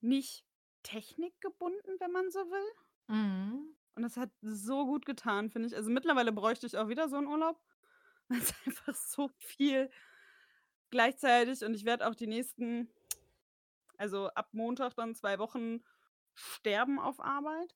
[0.00, 0.44] nicht
[0.82, 2.72] technikgebunden, wenn man so will.
[3.08, 3.74] Mhm.
[3.96, 5.76] Und das hat so gut getan, finde ich.
[5.76, 7.60] Also, mittlerweile bräuchte ich auch wieder so 'n Urlaub,
[8.28, 9.90] weil's einfach so viel
[10.90, 12.90] gleichzeitig und ich werde auch die nächsten
[13.96, 15.80] also, ab Montag dann 2 Wochen
[16.34, 17.74] sterben auf Arbeit.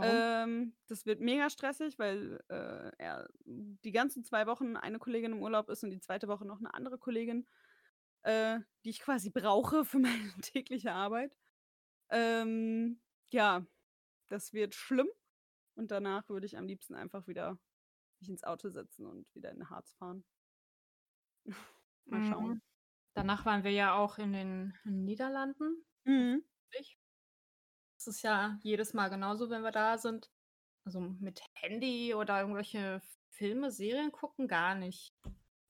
[0.00, 5.42] Ähm, das wird mega stressig, weil, äh, er die ganzen 2 Wochen eine Kollegin im
[5.42, 7.46] Urlaub ist und die zweite Woche noch 'ne andere Kollegin,
[8.22, 11.36] äh, die ich quasi brauche für meine tägliche Arbeit.
[12.12, 13.66] Ähm, ja,
[14.28, 15.08] das wird schlimm
[15.76, 17.58] und danach würde ich am liebsten einfach wieder
[18.20, 20.24] mich ins Auto setzen und wieder in Harz fahren.
[22.04, 22.48] Mal schauen.
[22.48, 22.62] Mhm.
[23.14, 25.84] Danach waren wir ja auch in den Niederlanden.
[26.04, 26.44] Mhm.
[27.96, 30.30] Das ist ja jedes Mal genauso, wenn wir da sind.
[30.84, 35.14] Also, mit Handy oder irgendwelche Filme, Serien gucken, gar nicht.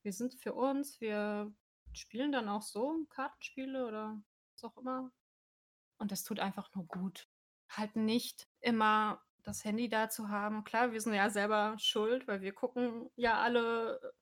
[0.03, 1.53] Wir sind für uns, wir
[1.93, 4.23] spielen dann auch so Kartenspiele oder
[4.55, 5.13] was auch immer.
[6.03, 7.29] Und das tut einfach nur gut.
[7.69, 10.65] Halt nicht immer das Handy da zu haben.
[10.65, 14.13] Klar, wir sind ja selber schuld, weil wir gucken ja alle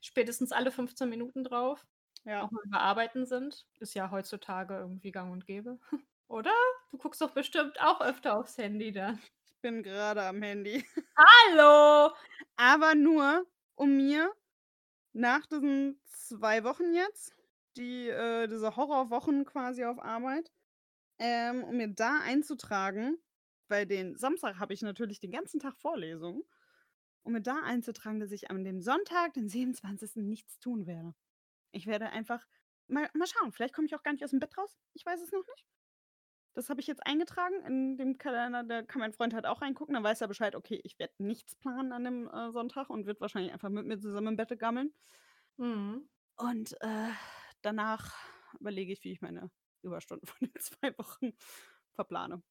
[0.00, 1.84] spätestens alle 15 Minuten drauf.
[2.24, 2.42] Ja.
[2.42, 3.66] Auch wenn wir arbeiten sind.
[3.80, 5.78] Ist ja heutzutage irgendwie gang und gäbe.
[6.28, 6.54] Oder?
[6.90, 9.20] Du guckst doch bestimmt auch öfter aufs Handy dann.
[9.44, 10.86] Ich bin gerade am Handy.
[11.18, 12.14] Hallo!
[12.56, 13.44] Aber nur,
[13.74, 14.32] um mir
[15.12, 17.36] nach diesen 2 Wochen jetzt,
[17.76, 20.50] die äh, diese Horrorwochen quasi auf Arbeit,
[21.18, 23.18] ähm, um mir da einzutragen,
[23.68, 26.42] weil den Samstag habe ich natürlich den ganzen Tag Vorlesungen,
[27.24, 30.22] um mir da einzutragen, dass ich an dem Sonntag, den 27.
[30.22, 31.14] nichts tun werde.
[31.72, 32.46] Ich werde einfach
[32.88, 34.78] mal mal schauen, vielleicht komme ich auch gar nicht aus'm Bett raus.
[34.94, 35.66] Ich weiß es noch nicht.
[36.54, 39.94] Das habe ich jetzt eingetragen in dem Kalender, da kann mein Freund halt auch reingucken,
[39.94, 43.20] dann weiß er Bescheid, okay, ich werde nichts planen an dem, äh, Sonntag und wird
[43.20, 44.94] wahrscheinlich einfach mit mir zusammen im Bette gammeln.
[45.58, 46.06] Mhm.
[46.38, 47.10] Und, äh,
[47.62, 48.14] danach
[48.60, 49.50] überlege ich, wie ich meine
[49.86, 51.32] Überstunden von den 2 Wochen
[51.94, 52.42] verplane.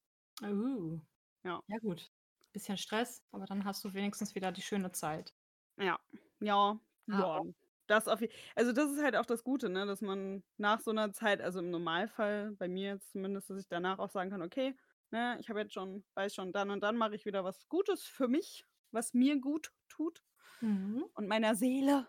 [0.41, 0.99] Uh.
[1.43, 1.61] Ja.
[1.67, 2.11] Ja gut.
[2.53, 5.35] Bisschen Stress, aber dann hast du wenigstens wieder die schöne Zeit.
[5.77, 5.99] Ja.
[6.39, 7.41] Ja, Ah, ja.
[7.87, 8.19] Das auf
[8.55, 11.59] also, das ist halt auch das Gute, ne, dass man nach so 'ner Zeit also,
[11.59, 14.75] im Normalfall, bei mir jetzt zumindest, dass ich danach auch sagen kann: „Okay,
[15.11, 18.03] ne, ich habe jetzt schon weiß schon, dann und dann mache ich wieder was Gutes
[18.03, 20.23] für mich, was mir gut tut
[20.61, 21.05] Mhm.
[21.15, 22.07] und meiner Seele.“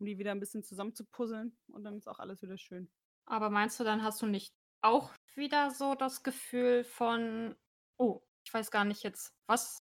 [0.00, 2.90] Um die wieder 'n bisschen zusammenzupuzzeln und dann ist auch alles wieder schön.
[3.26, 7.56] Aber meinst du, dann hast du nicht auch wieder so das Gefühl von:
[7.98, 9.78] „Oh, ich weiß gar nicht jetzt, was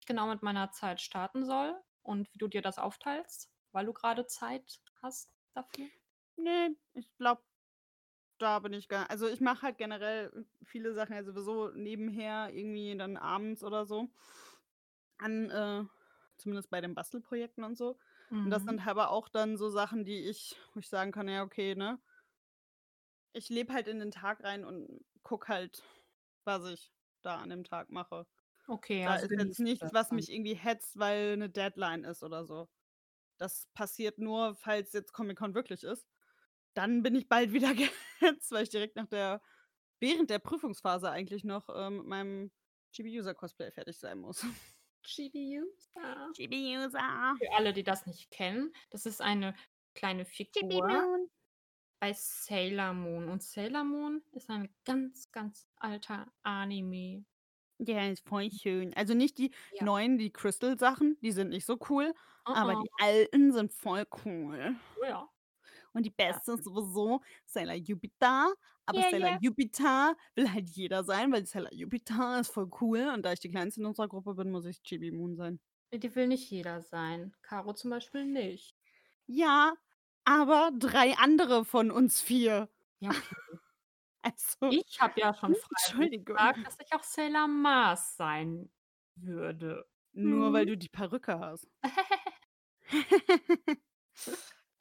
[0.00, 3.92] ich genau mit meiner Zeit starten soll und wie du dir das aufteilst, weil du
[3.94, 5.90] grade Zeit hast dafür?“
[6.36, 7.42] Ne, ich glaube,
[8.38, 12.96] da bin ich gar also, ich mache halt generell viele Sachen ja sowieso nebenher irgendwie
[12.96, 14.10] dann abends oder so
[15.18, 15.84] an äh,
[16.36, 17.98] zumindest bei den Bastelprojekten und so.
[18.42, 18.68] Und das Mhm.
[18.68, 22.00] sind aber auch dann so Sachen, die ich wo ich sagen kann: „Ja, okay, ne?“
[23.36, 25.82] Ich lebe halt in den Tag rein und gucke halt,
[26.44, 26.92] was ich
[27.22, 28.26] da an dem Tag mache.
[28.68, 32.44] Okay, Da also ist jetzt nichts, was mich irgendwie hetzt, weil 'ne Deadline ist oder
[32.46, 32.68] so.
[33.38, 36.06] Das passiert nur, falls jetzt Comic-Con wirklich ist.
[36.74, 37.74] Dann bin ich bald wieder
[38.20, 39.42] gehetzt, weil ich direkt nach der
[40.00, 42.52] während der Prüfungsphase eigentlich noch, ähm, mit meinem
[42.92, 44.44] Chibi-User-Cosplay fertig sein muss.
[45.04, 46.34] Chibi-User.
[46.34, 47.38] Chibi-User.
[47.38, 49.54] Für alle, die das nicht kennen, das ist eine
[49.94, 50.80] kleine Figur
[52.04, 53.30] Bei Sailor Moon.
[53.30, 57.24] Und Sailor Moon ist ein ganz, ganz alter Anime.
[57.78, 58.94] Der ist voll schön.
[58.94, 59.84] Also, nicht die Ja.
[59.84, 62.14] neuen, die Crystal-Sachen, die sind nicht so cool,
[62.52, 62.76] aber Uh-uh.
[62.76, 64.76] die alten sind voll cool.
[64.96, 65.28] Oh ja.
[65.92, 66.40] Und die Ja.
[66.40, 68.52] beste ist sowieso Sailor Jupiter,
[68.86, 69.38] aber Ja, Sailor ja.
[69.40, 73.50] Jupiter will halt jeder sein, weil Sailor Jupiter ist voll cool und da ich die
[73.50, 75.60] Kleinste in unserer Gruppe bin, muss ich Chibi Moon sein.
[75.94, 77.34] Die will nicht jeder sein.
[77.40, 78.76] Caro zum Beispiel nicht.
[79.28, 79.74] Ja,
[80.24, 82.68] aber 3 andere von uns 4.
[83.00, 83.14] Ja.
[84.22, 85.54] Also Ich habe ja schon
[86.24, 88.70] gesagt, dass ich auch Sailor Mars sein
[89.16, 89.86] würde.
[90.12, 90.66] Nur weil Mhm.
[90.66, 91.68] du die Perücke hast.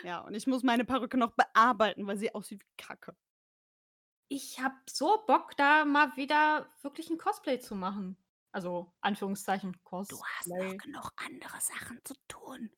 [0.04, 3.16] Ja, und ich muss meine Perücke noch bearbeiten, weil sie aussieht wie Kacke.
[4.32, 8.18] Ich habe so Bock, da mal wieder wirklich 'n Cosplay zu machen.
[8.52, 10.78] Also, Anführungszeichen Du hast noch Cosplay.
[10.78, 12.72] genug andere Sachen zu tun.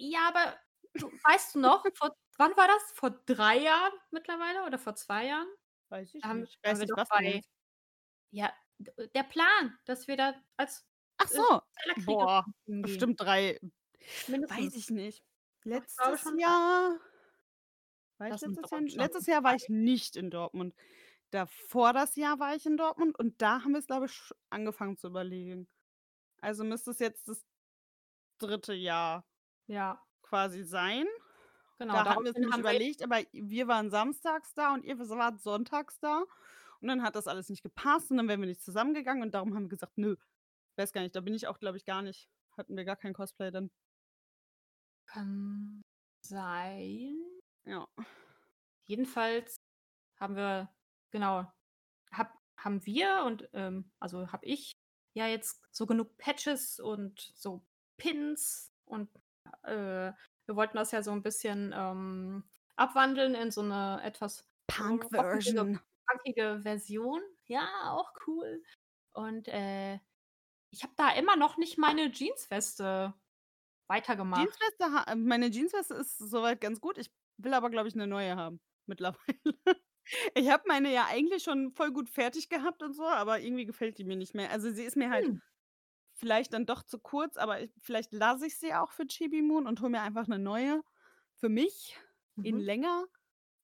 [0.00, 0.56] Ja, aber
[0.98, 2.92] du weißt du noch, vor wann war das?
[2.94, 5.48] Vor 3 Jahren mittlerweile oder vor 2 Jahren?
[5.92, 6.58] Weiß ich haben nicht.
[6.64, 7.42] Weiß wir doch was bei
[8.32, 10.86] ja, d der Plan, dass wir da als,
[11.18, 11.60] Ach äh, so.
[11.96, 12.82] Boah, hingehen.
[12.82, 13.60] bestimmt 3
[14.28, 14.72] Mindestens.
[14.72, 15.24] weiß ich nicht.
[15.78, 16.38] Ich Letztes 3.
[16.38, 16.98] Jahr
[18.20, 20.74] war ich letztes Jahr letztes Jahr war ich nicht in Dortmund.
[21.30, 25.08] Davor das Jahr war ich in Dortmund und da haben wir's, glaube ich, angefangen zu
[25.08, 25.68] überlegen.
[26.40, 27.44] Also, müsste es jetzt das
[28.38, 28.74] 3.
[28.74, 29.24] Jahr
[29.68, 30.00] Ja.
[30.28, 31.06] Quasi sein.
[31.78, 36.24] Genau, Da haben wir überlegt, aber wir waren samstags da und ihr wart sonntags da
[36.80, 39.54] und dann hat das alles nicht gepasst und dann wären wir nicht zusammengegangen und darum
[39.54, 40.16] haben wir gesagt: „Nö.“
[40.76, 43.12] Weiß gar nicht, da bin ich auch, glaube ich, gar nicht hatten wir gar kein
[43.12, 43.70] Cosplay dann.
[45.06, 45.82] Kann
[46.22, 47.22] sein.
[47.64, 47.86] Ja.
[48.86, 49.56] Jedenfalls
[50.18, 50.74] haben wir,
[51.10, 51.52] genau,
[52.12, 54.72] hab, haben wir und ähm, also habe ich
[55.14, 59.10] ja jetzt so genug Patches und so Pins und
[59.64, 60.12] äh,
[60.46, 62.44] wir wollten das ja so ein bisschen ähm,
[62.76, 65.80] abwandeln in so eine etwas Punk-Version.
[66.06, 67.20] punkige Version.
[67.46, 68.62] Ja, auch cool.
[69.12, 69.94] Und äh,
[70.70, 73.14] ich habe da immer noch nicht meine Jeansweste
[73.88, 74.42] weitergemacht.
[74.42, 76.98] Jeansweste, ha- meine Jeansweste ist soweit ganz gut.
[76.98, 79.36] Ich will aber, glaube ich, eine neue haben mittlerweile.
[80.34, 83.98] Ich habe meine ja eigentlich schon voll gut fertig gehabt und so, aber irgendwie gefällt
[83.98, 84.50] die mir nicht mehr.
[84.50, 85.42] Also sie ist mir halt Hm.
[86.16, 89.66] Vielleicht dann doch zu kurz, aber ich, vielleicht lasse ich sie auch für Chibi Moon
[89.68, 90.82] und hole mir einfach eine neue
[91.34, 91.98] für mich
[92.42, 92.60] in Mhm.
[92.60, 93.06] länger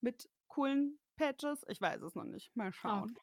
[0.01, 1.65] mit coolen Patches.
[1.69, 2.55] Ich weiß es noch nicht.
[2.57, 3.19] Mal schauen.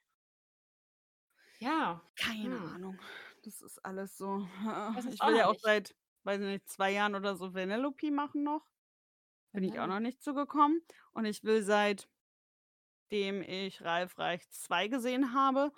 [1.62, 2.02] Ja.
[2.16, 2.64] Keine Hm.
[2.64, 3.00] Ahnung.
[3.44, 4.48] Das ist alles so.
[4.94, 5.62] Das ist Ich will ja auch nicht.
[5.62, 8.66] seit, weiß nicht, zwei Jahren oder so Vanellope machen noch.
[9.54, 9.88] Bin ich auch Vanellope.
[9.88, 10.82] noch nicht zugekommen.
[11.14, 12.10] Und ich will seitdem
[13.42, 15.72] ich Ralf Reich 2 gesehen habe,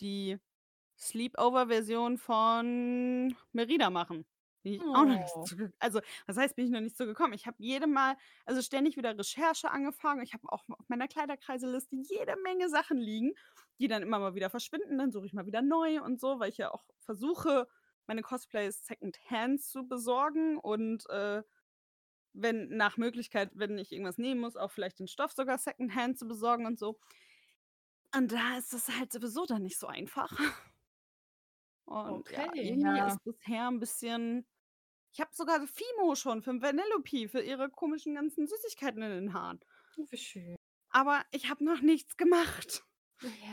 [0.00, 0.38] die
[0.98, 4.26] Sleepover-Version von Merida machen.
[4.66, 5.44] Oh.
[5.44, 5.72] zugekommen.
[5.78, 7.32] Also, was heißt, bin ich noch nicht zugekommen?
[7.32, 10.22] Ich habe jede Mal, also ständig wieder Recherche angefangen.
[10.22, 13.32] Ich habe auch auf meiner Kleiderkreiseliste jede Menge Sachen liegen,
[13.78, 14.98] die dann immer mal wieder verschwinden.
[14.98, 17.68] Dann suche ich mal wieder neu und so, weil ich ja auch versuche,
[18.06, 21.42] meine Cosplays Secondhand zu besorgen und äh,
[22.32, 26.26] wenn nach Möglichkeit, wenn ich irgendwas nehmen muss, auch vielleicht den Stoff sogar Secondhand zu
[26.26, 26.98] besorgen und so.
[28.14, 30.38] Und da ist es halt sowieso dann nicht so einfach.
[31.88, 33.06] Und ja, Okay, irgendwie ja.
[33.06, 34.46] ist bisher ein bisschen.
[35.12, 39.60] Ich habe sogar Fimo schon für Vanellope, für ihre komischen ganzen Süßigkeiten in den Haaren.
[39.98, 40.56] Oh, wie schön.
[40.90, 42.84] Aber ich habe noch nichts gemacht.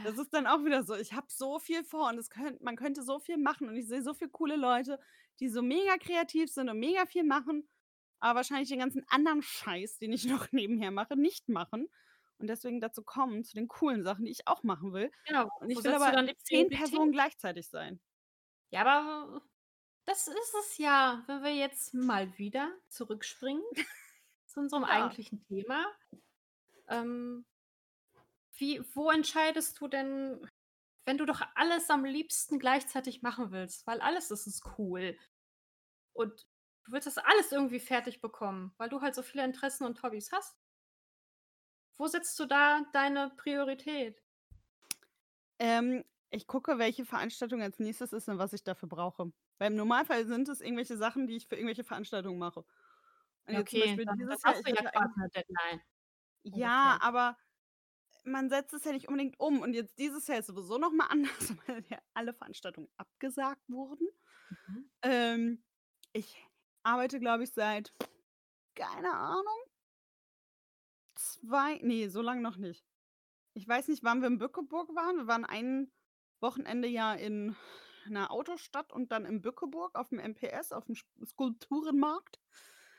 [0.04, 0.22] Das Ja.
[0.22, 0.96] ist dann auch wieder so.
[0.96, 3.88] Ich habe so viel vor und es könnt, man könnte so viel machen und ich
[3.88, 5.00] sehe so viele coole Leute,
[5.40, 7.68] die so mega kreativ sind und mega viel machen,
[8.20, 11.90] aber wahrscheinlich den ganzen anderen Scheiß, den ich noch nebenher mache, nicht machen.
[12.40, 15.12] Und deswegen dazu kommen, zu den coolen Sachen, die ich auch machen will.
[15.28, 15.50] Genau.
[15.60, 16.70] Und ich Wo will aber zehn?
[16.70, 18.02] Personen gleichzeitig sein.
[18.72, 19.42] Ja, aber
[20.06, 23.64] das ist es ja, wenn wir jetzt mal wieder zurückspringen
[24.46, 24.90] zu unserem Ja.
[24.90, 25.86] eigentlichen Thema.
[26.88, 27.46] Ähm,
[28.58, 30.50] wie, wo entscheidest du denn,
[31.06, 33.86] wenn du doch alles am liebsten gleichzeitig machen willst?
[33.88, 35.18] Weil alles ist es cool.
[36.14, 36.48] Und
[36.86, 40.32] du willst das alles irgendwie fertig bekommen, weil du halt so viele Interessen und Hobbys
[40.32, 40.56] hast.
[41.98, 44.22] Wo setzt du da deine Priorität?
[45.60, 46.04] Ähm,
[46.36, 49.32] ich gucke, welche Veranstaltung als nächstes ist und was ich dafür brauche.
[49.58, 52.66] Weil im Normalfall sind es irgendwelche Sachen, die ich für irgendwelche Veranstaltungen mache.
[53.48, 55.82] Und okay, dann, dieses Jahr, hast du ja quasi eine Deadline.
[56.44, 57.04] Ja, Ungefähr.
[57.08, 57.38] aber
[58.24, 59.62] man setzt es ja nicht unbedingt um.
[59.62, 64.08] Und jetzt dieses Jahr ist sowieso noch mal anders, weil ja alle Veranstaltungen abgesagt wurden.
[64.68, 64.90] Mhm.
[65.04, 65.64] Ähm,
[66.14, 66.38] ich
[66.84, 67.94] arbeite, glaube ich, seit,
[68.76, 69.60] keine Ahnung,
[71.16, 72.86] zwei, nee, so lange noch nicht.
[73.54, 75.18] Ich weiß nicht, wann wir in Bückeburg waren.
[75.18, 75.92] Wir waren ein
[76.40, 77.56] Wochenende ja in
[78.06, 80.96] einer Autostadt und dann in Bückeburg auf dem MPS, auf dem
[81.26, 82.40] Skulpturenmarkt.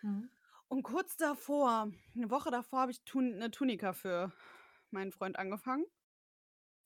[0.02, 0.30] Mhm.
[0.68, 4.32] Und kurz davor, eine Woche davor, habe ich tun, eine Tunika für
[4.90, 5.86] meinen Freund angefangen.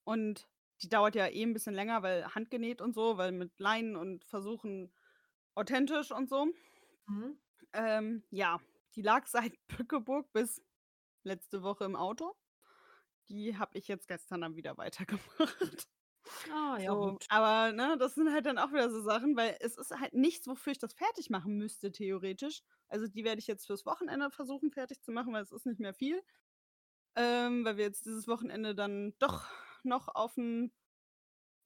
[0.04, 0.48] Und
[0.82, 4.24] die dauert ja eh ein bisschen länger, weil handgenäht und so, weil mit Leinen und
[4.24, 4.92] versuchen
[5.54, 6.46] authentisch und so.
[7.06, 7.38] Mhm.
[7.72, 8.60] Ähm, ja,
[8.94, 10.62] die lag seit Bückeburg bis
[11.22, 12.34] letzte Woche im Auto.
[13.28, 15.88] Die habe ich jetzt gestern dann wieder weitergemacht.
[16.48, 17.26] Ah, ja, So, gut.
[17.28, 20.46] aber ne, das sind halt dann auch wieder so Sachen, weil es ist halt nichts,
[20.46, 22.62] wofür ich das fertig machen müsste, theoretisch.
[22.88, 25.80] Also die werde ich jetzt fürs Wochenende versuchen fertig zu machen, weil es ist nicht
[25.80, 26.22] mehr viel.
[27.16, 29.46] Ähm, weil wir jetzt dieses Wochenende dann doch
[29.84, 30.72] noch auf ein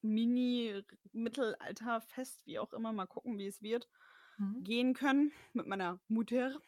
[0.03, 3.89] Mini-Mittelalter-Fest, wie auch immer, mal gucken, wie es wird,
[4.39, 4.65] Mhm.
[4.65, 6.61] gehen können mit meiner Mutter.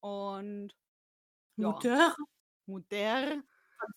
[0.00, 0.74] Und
[1.56, 2.14] ja, Mutter?
[2.66, 3.42] Mutter.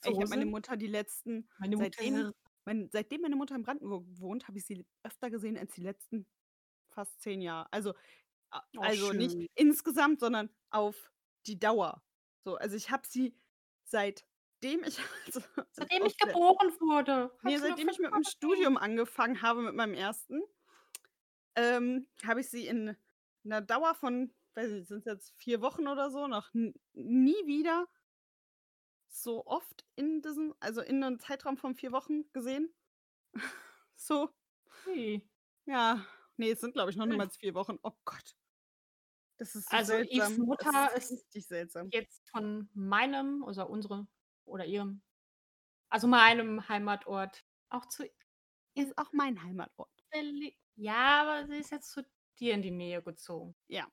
[0.03, 0.45] Ich habe meine?
[0.45, 2.33] Mutter die letzten, Meine seitdem, Mutter.
[2.65, 6.27] Mein, seitdem meine Mutter in Brandenburg wohnt, habe ich sie öfter gesehen als die letzten
[6.91, 7.71] fast zehn Jahre.
[7.71, 7.93] Also,
[8.75, 11.11] Oh, also nicht insgesamt, sondern auf
[11.47, 12.03] die Dauer.
[12.43, 13.35] So, also ich habe sie
[13.85, 17.31] seitdem ich, also, Seitdem ich geboren wurde.
[17.43, 20.41] nee, seitdem ich mit dem Studium angefangen habe, mit meinem ersten,
[21.55, 22.95] ähm, habe ich sie in
[23.43, 26.49] einer Dauer von, weiß nicht, sind es jetzt vier Wochen oder so, noch
[26.93, 27.87] nie wieder
[29.11, 32.73] so oft in diesem, also in einem Zeitraum von vier Wochen gesehen.
[33.95, 34.29] so,
[34.85, 35.21] Ui.
[35.65, 36.05] ja.
[36.37, 37.77] Nee, es sind, glaube ich, noch niemals vier Wochen.
[37.83, 38.35] Oh Gott.
[39.37, 40.37] Das ist so Also seltsam.
[40.37, 41.91] Das Mutter ist ist seltsam.
[41.91, 44.07] jetzt von meinem, also unsere
[44.45, 45.01] oder ihrem,
[45.89, 48.05] also meinem Heimatort auch zu
[48.75, 50.05] Ist auch mein Heimatort.
[50.75, 52.03] Ja, aber sie ist jetzt zu
[52.39, 53.55] dir in die Nähe gezogen.
[53.67, 53.87] Ja.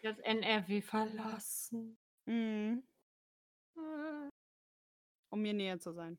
[0.00, 1.98] Sie hat NRW verlassen.
[2.26, 2.82] Mhm.
[5.34, 6.16] Um mir näher zu sein.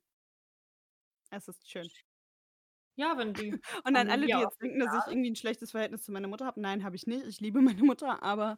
[1.32, 1.92] Es ist schön.
[2.98, 6.04] Ja, wenn die Und an alle, die jetzt denken, dass ich irgendwie 'n schlechtes Verhältnis
[6.04, 6.62] zu meiner Mutter habe.
[6.62, 7.26] Nein, habe ich nicht.
[7.28, 8.58] Ich liebe meine Mutter, aber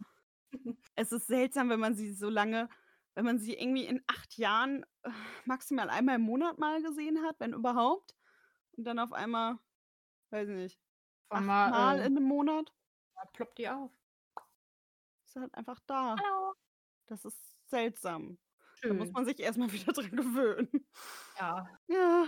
[0.95, 2.69] es ist seltsam, wenn man sie so lange
[3.15, 5.09] wenn man sie irgendwie in 8 Jahren äh,
[5.45, 8.15] maximal einmal im Monat mal gesehen hat, wenn überhaupt.
[8.73, 9.59] Und dann auf einmal,
[10.31, 10.79] weiß ich nicht,
[11.31, 12.71] Auf 8 einmal, Mal äh in 'nem Monat.
[13.15, 13.91] da ploppt die auf.
[15.27, 16.23] Ist halt einfach da.
[16.23, 16.57] Hallo.
[17.07, 18.39] Das ist seltsam.
[18.83, 20.69] Da muss man sich erst mal wieder dran gewöhnen.
[21.39, 21.67] Ja.
[21.87, 22.27] Ja.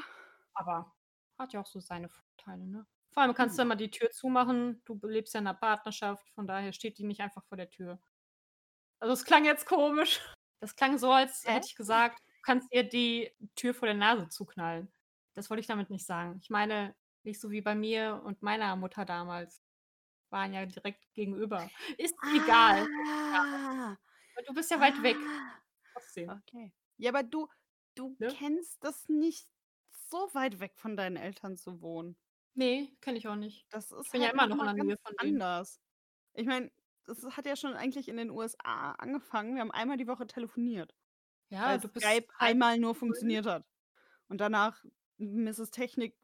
[0.56, 0.94] Aber
[1.38, 2.86] hat ja auch so seine Vorteile, ne?
[3.12, 3.64] Vor allem kannst du Ja.
[3.64, 4.82] immer die Tür zumachen.
[4.86, 8.00] Du lebst ja in 'ner Partnerschaft, von daher steht die nicht einfach vor der Tür.
[9.02, 10.20] Also, es klang jetzt komisch.
[10.60, 11.54] Das klang so, als Hä?
[11.54, 14.92] hätte ich gesagt, du kannst ihr die Tür vor der Nase zuknallen.
[15.36, 16.38] Das wollte ich damit nicht sagen.
[16.42, 19.64] Ich meine, nicht so wie bei mir und meiner Mutter damals.
[20.32, 21.72] Waren ja direkt gegenüber.
[21.98, 22.88] Ist egal.
[23.34, 23.98] Ja.
[23.98, 23.98] Ah.
[24.48, 25.18] Du bist ja weit weg.
[26.00, 26.44] Trotzdem.
[26.48, 26.72] Okay.
[26.98, 27.48] Ja, aber du
[27.96, 28.40] du Ne?
[28.40, 29.50] kennst das nicht,
[29.90, 32.18] so weit weg von deinen Eltern zu wohnen.
[32.56, 33.68] Ne, kenne ich auch nicht.
[33.72, 35.42] Das Ich ist bin ja halt immer noch in der Nähe ganz von denen.
[35.42, 35.80] anders.
[36.34, 36.72] Ich meine,
[37.06, 39.56] das hat ja schon eigentlich in den USA angefangen.
[39.56, 40.96] Wir haben einmal die Woche telefoniert,
[41.52, 43.66] Ja, weil du bist Skype einmal nur funktioniert hat.
[44.30, 44.84] Und danach
[45.18, 45.72] Mrs.
[45.72, 46.20] Technik,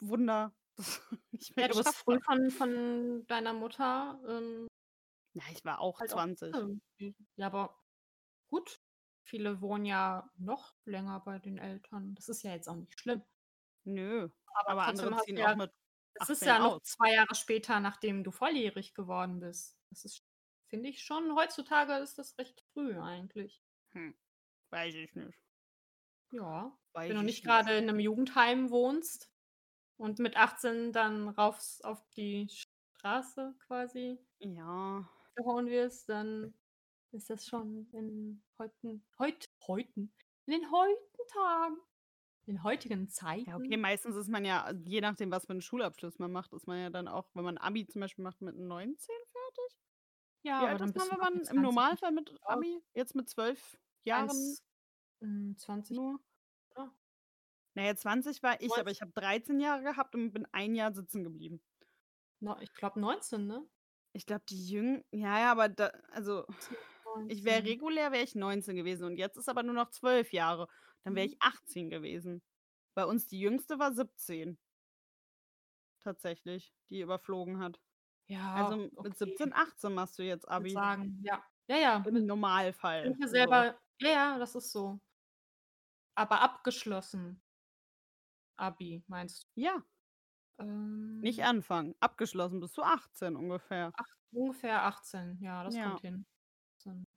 [0.00, 0.56] Wunder,
[1.56, 4.66] mehr Ja, du bist früh von von deiner Mutter, ähm
[5.34, 6.52] Ja, ich war auch halt auch 20.
[6.52, 7.14] irgendwie.
[7.36, 7.78] Ja, aber
[8.48, 8.80] gut.
[9.26, 12.14] Viele wohnen ja noch länger bei den Eltern.
[12.14, 13.22] Das ist ja jetzt auch nicht schlimm.
[13.86, 14.28] Nö,
[14.64, 15.72] Aber aber andere ziehen ja auch mit
[16.14, 16.80] es ist 18 ja noch aus.
[16.82, 19.78] 2 Jahre später, nachdem du volljährig geworden bist.
[19.90, 20.24] Das ist
[20.68, 23.60] finde ich schon heutzutage ist das recht früh eigentlich.
[23.92, 24.14] Hm,
[24.70, 25.38] weiß ich nicht.
[26.32, 29.32] Ja, Weiß wenn du ich nicht grade in 'nem Jugendheim wohnst
[29.96, 35.10] und mit 18 dann raufs auf die Straße quasi Ja.
[35.36, 36.54] gehauen wirst, dann
[37.12, 40.12] ist das schon in heuten heut heuten
[40.46, 41.76] in den heutigen Tagen,
[42.46, 43.08] in heutigen
[43.46, 46.52] Ja, okay, Zeiten meistens ist man ja je nachdem, was für 'n Schulabschluss man macht,
[46.52, 49.78] ist man ja dann auch, wenn man Abi zum Beispiel macht, mit 19 fertig?
[50.44, 52.34] Ja, aber dann ist man, wenn man im 20 Normalfall mit.
[52.42, 54.62] Abi jetzt mit 12 Jahren 1
[55.20, 56.20] hm, 20, nur?
[56.70, 56.92] oder?
[57.74, 58.90] Na ja, 20 war ich, aber 19.
[58.90, 61.62] ich habe 13 Jahre gehabt und bin 1 Jahr sitzen geblieben.
[62.40, 63.66] Neu ich glaube 19, ne?
[64.12, 66.44] Ich glaube, die Jüng ja, ja, aber da also,
[67.28, 67.66] ich wäre 19.
[67.66, 70.68] regulär wäre ich 19 gewesen und jetzt ist aber nur noch 12 Jahre.
[71.04, 71.28] Dann wäre Mhm.
[71.28, 72.42] ich 18 gewesen.
[72.94, 74.58] Bei uns die Jüngste war 17.
[76.02, 77.80] Tatsächlich, die überflogen hat.
[78.52, 79.16] Also, Ja, mit okay.
[79.18, 80.72] 17, 18 machst du jetzt Ich würde Abi.
[80.72, 81.44] sagen, ja.
[81.68, 83.28] Ja, ja, Im Normalfall, bin mir so.
[83.28, 85.00] selber ja, ja, das ist so.
[86.16, 87.40] Aber abgeschlossen
[88.58, 89.46] Abi meinst du?
[89.56, 89.84] Ja.
[91.22, 91.94] Nicht Ähm anfangen.
[92.00, 93.92] Abgeschlossen bist du 18 ungefähr.
[93.94, 95.38] Ach, ungefähr 18.
[95.40, 95.80] Ja, das Ja.
[95.80, 96.26] kommt hin.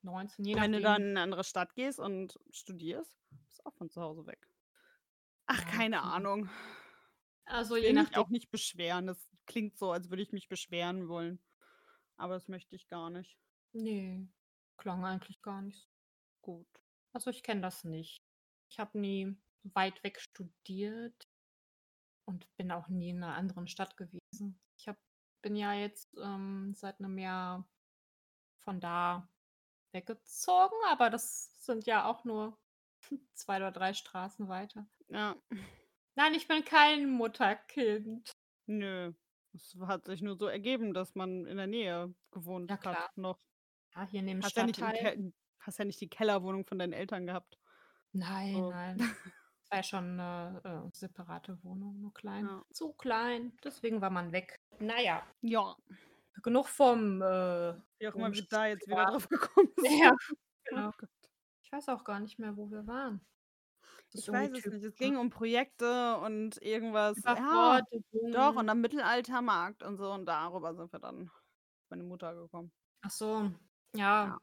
[0.04, 0.82] 18, 19, je Und wenn du nachdem.
[0.82, 4.48] dann in 'ne andere Stadt gehst und studierst, bist du auch von zu Hause weg.
[5.50, 6.04] Ach, Ja, keine okay.
[6.04, 6.50] Ahnung.
[7.48, 8.18] Also, Ich je will mich nachdem.
[8.18, 9.08] auch nicht beschweren.
[9.08, 11.44] Das klingt so, als würde ich mich beschweren wollen.
[12.18, 13.36] Aber das möchte ich gar nicht.
[13.76, 14.28] Ne,
[14.78, 15.88] klang eigentlich gar nicht so.
[16.44, 16.68] Gut.
[17.14, 18.24] Also, ich kenne das nicht.
[18.70, 21.24] Ich habe nie weit weg studiert
[22.28, 24.60] und bin auch nie in 'ner anderen Stadt gewesen.
[24.78, 25.00] Ich habe
[25.42, 27.70] bin ja jetzt, ähm, seit 'nem Jahr
[28.60, 29.30] von da
[29.94, 32.60] weggezogen, aber das sind ja auch nur
[33.36, 34.88] 2 oder 3 Straßen weiter.
[35.10, 35.36] Ja.
[36.16, 38.34] Nein, ich bin kein Mutterkind.
[38.68, 39.14] Nö.
[39.54, 43.10] Es hat sich nur so ergeben, dass man in der Nähe gewohnt Ja hat klar.
[43.16, 43.40] noch.
[43.96, 44.98] Ja, hier dem Hast ja nicht Stadtteil.
[44.98, 47.60] Ke hast ja nicht die Kellerwohnung von deinen Eltern gehabt.
[48.14, 48.70] Nein, So.
[48.70, 48.98] nein.
[49.66, 52.46] Das war ja schon 'ne, äh, separate Wohnung, nur klein.
[52.48, 52.64] Ja.
[52.72, 54.60] Zu klein, deswegen war man weg.
[54.80, 55.24] Na ja.
[55.42, 55.76] Ja.
[56.44, 60.04] Genug vom, äh, Wie auch immer wir da jetzt wieder drauf gekommen sind.
[60.04, 60.16] Ja,
[60.66, 60.92] genau.
[61.64, 63.26] Ich weiß auch gar nicht mehr, wo wir waren.
[64.14, 64.72] Das Ich weiß es nicht.
[64.72, 65.18] Es typisch, ging ne?
[65.18, 67.82] um Projekte und irgendwas ja,
[68.32, 71.32] doch, und am Mittelaltermarkt und so und darüber sind wir dann
[71.90, 72.72] meine Mutter gekommen.
[73.02, 73.52] Ach so,
[73.96, 74.30] Ja.
[74.30, 74.38] ja.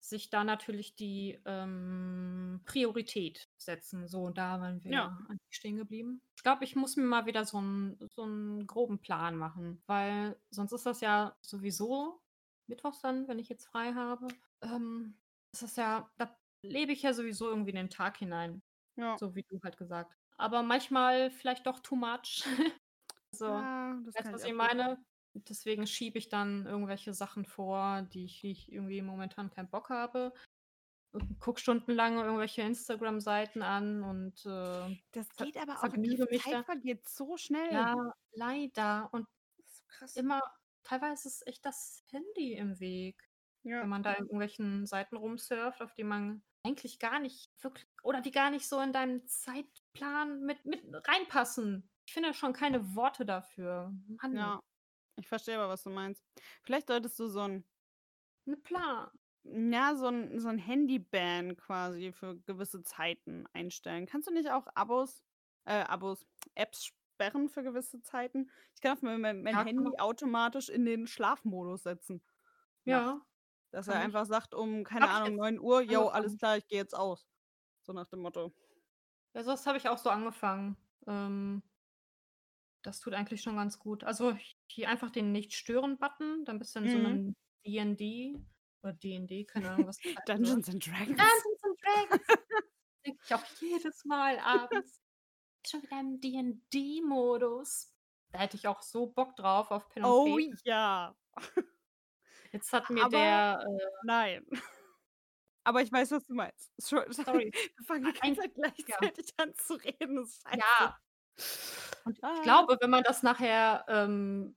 [0.00, 4.08] Sich da natürlich die, ähm, Priorität setzen.
[4.08, 5.34] So, und da waren wir Ja.
[5.50, 6.22] stehen geblieben.
[6.36, 10.40] Ich glaube, ich muss mir mal wieder so 'n so 'n groben Plan machen, weil
[10.50, 12.22] sonst ist das ja sowieso
[12.68, 14.28] mittwochs dann, wenn ich jetzt frei habe,
[14.62, 15.18] ähm,
[15.52, 18.62] ist das ja da lebe ich ja sowieso irgendwie in den Tag hinein,
[18.96, 19.18] Ja.
[19.18, 20.16] so wie du halt gesagt.
[20.38, 22.44] Aber manchmal vielleicht doch too much.
[23.34, 24.98] So, Ja, das weißt was ich auch gut meine?
[25.34, 29.90] Deswegen schiebe ich dann irgendwelche Sachen vor, die ich die ich irgendwie momentan keinen Bock
[29.90, 30.32] habe
[31.12, 37.08] und gucke stundenlang irgendwelche Instagram-Seiten an und, äh, Das geht aber auch die Zeit vergeht
[37.08, 37.70] so schnell.
[37.70, 37.94] Ja,
[38.32, 39.12] leider.
[39.12, 39.26] Und
[39.58, 40.20] Das ist so krass.
[40.20, 40.40] immer
[40.84, 43.28] teilweise ist echt das Handy im Weg.
[43.80, 43.90] Wenn Ja.
[43.90, 48.50] man da irgendwelchen Seiten rumsurft, auf die man eigentlich gar nicht wirklich oder die gar
[48.50, 51.90] nicht so in deinen Zeitplan mit mit reinpassen.
[52.06, 53.92] Ich finde schon keine Worte dafür.
[54.22, 54.32] Mann.
[54.32, 54.60] Ja.
[55.18, 56.24] Ich verstehe aber, was du meinst.
[56.64, 57.64] Vielleicht solltest du so 'n
[58.46, 59.10] 'N Plan.
[59.44, 64.06] ja, so 'n so 'n Handy-Ban quasi für gewisse Zeiten einstellen.
[64.06, 65.22] Kannst du nicht auch Abos
[65.66, 68.50] äh, Abos, Apps sperren für gewisse Zeiten?
[68.74, 69.98] Ich kann auf mein mein Ja, Handy man.
[69.98, 72.22] automatisch in den Schlafmodus setzen
[72.84, 73.10] nachts.
[73.12, 73.24] Ja.
[73.72, 76.78] Dass er einfach sagt um, keine ich Ahnung, jetzt 9:00: „Jo, alles klar, ich gehe
[76.78, 77.26] jetzt aus.“
[77.82, 78.52] So nach dem Motto.
[79.36, 80.76] Ja, so was habe ich auch so angefangen.
[81.08, 81.62] Ähm
[82.84, 84.04] das tut eigentlich schon ganz gut.
[84.04, 84.36] Also,
[84.66, 86.98] hier einfach den Nicht-Stören-Button, dann bist du in so Mhm.
[86.98, 87.34] 'nem
[87.66, 88.38] DND
[88.82, 90.12] oder DND, keine Ahnung, was das.
[90.26, 91.46] Dungeons and Dragons.
[91.46, 92.26] Dungeons and Dragons.
[93.04, 95.03] Denke ich auch jedes Mal abends.
[95.66, 97.88] Schon wieder im DND-Modus.
[98.32, 100.56] Da hätte ich auch so Bock drauf auf Pen Oh Paper.
[100.64, 101.14] ja.
[102.52, 104.46] Jetzt hat mir Aber der, äh nein.
[105.66, 106.72] Aber ich weiß, was du meinst.
[106.80, 107.54] Scho Sorry.
[107.76, 108.54] wir fangen die Ein ganze Zeit
[108.88, 108.98] ja.
[108.98, 110.64] gleichzeitig an zu reden, das ist scheiße.
[110.78, 110.98] Ja.
[112.06, 112.42] Und ich Ah.
[112.42, 114.56] glaube, wenn man das nachher, ähm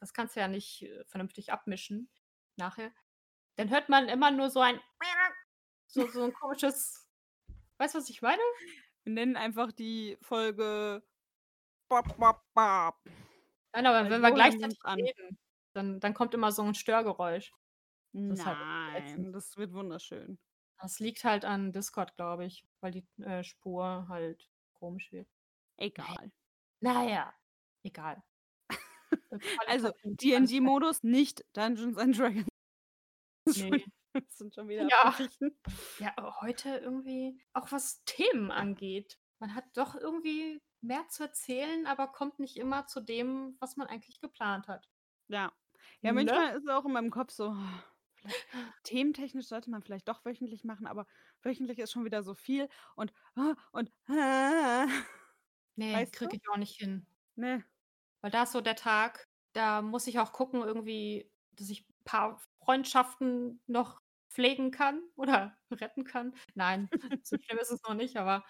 [0.00, 2.10] das kannst du ja nicht, äh, vernünftig abmischen
[2.56, 2.92] nachher,
[3.56, 4.80] dann hört man immer nur so ein
[5.88, 7.08] so so 'n komisches
[7.78, 8.42] weißt du, was ich meine?
[9.06, 11.02] Wir nennen einfach die Folge
[11.90, 12.96] Bop, bop, bop.
[13.74, 15.38] Nein, aber Weil wenn wir gleichzeitig reden,
[15.74, 17.52] dann dann kommt immer so 'n Störgeräusch.
[18.28, 18.56] Das halt.
[18.56, 20.38] Nein, das wird wunderschön.
[20.80, 25.28] Das liegt halt an Discord, glaube ich, weil die, äh, Spur halt komisch wird.
[25.78, 26.30] Egal.
[26.82, 27.34] Na ja,
[27.84, 28.22] egal.
[29.68, 32.46] Also, D&D-Modus, nicht Dungeons and Dragons.
[33.56, 33.84] Ne.
[34.14, 34.96] Wir sind schon wieder Ja.
[34.96, 35.56] abgewichen.
[35.98, 39.18] Ja, heute irgendwie auch was Themen angeht.
[39.38, 43.86] Man hat doch irgendwie mehr zu erzählen, aber kommt nicht immer zu dem, was man
[43.88, 44.88] eigentlich geplant hat.
[45.30, 45.52] Ja.
[46.02, 46.12] Ja, Ne?
[46.12, 47.54] manchmal ist es auch in meinem Kopf so,
[48.14, 48.46] vielleicht
[48.84, 51.06] thementechnisch sollte man vielleicht doch wöchentlich machen, aber
[51.42, 53.12] wöchentlich ist schon wieder so viel und
[53.72, 53.90] und
[55.76, 57.06] Ne, Weißt kriege ich auch nicht hin.
[57.36, 57.64] Ne.
[58.24, 62.38] Weil da ist so der Tag, da muss ich auch gucken irgendwie, dass ich paar
[62.64, 64.00] Freundschaften noch
[64.34, 66.34] pflegen kann oder retten kann.
[66.54, 66.90] Nein,
[67.22, 68.44] so schlimm ist es noch nicht, aber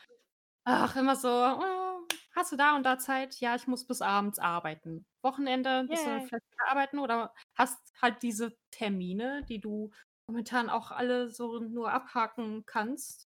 [0.65, 4.39] ach, immer so: „Oh, hast du da und da Zeit?“ „Ja, ich muss bis abends
[4.39, 6.29] arbeiten.“ Wochenende bist du dann Yay.
[6.29, 9.91] vielleicht arbeiten oder hast halt diese Termine, die du
[10.29, 13.29] momentan auch alle so nur abhaken kannst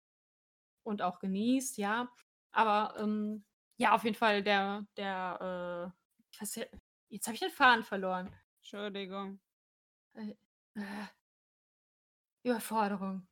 [0.83, 2.09] und auch genießt, ja.
[2.51, 3.45] Aber, ähm,
[3.77, 5.99] ja, auf jeden Fall der der, äh
[6.31, 6.65] ich weiß ja
[7.09, 8.33] jetzt habe ich den Faden verloren.
[8.61, 9.39] Entschuldigung.
[10.13, 10.35] Äh,
[10.75, 11.05] äh
[12.45, 13.27] Überforderung.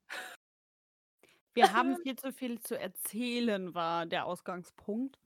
[1.56, 5.18] Wir haben viel zu viel zu erzählen, war der Ausgangspunkt.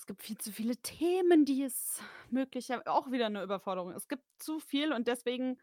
[0.00, 3.92] Es gibt viel zu viele Themen, die es möglicher auch wieder 'ne Überforderung.
[3.92, 5.58] Es gibt zu viel und deswegen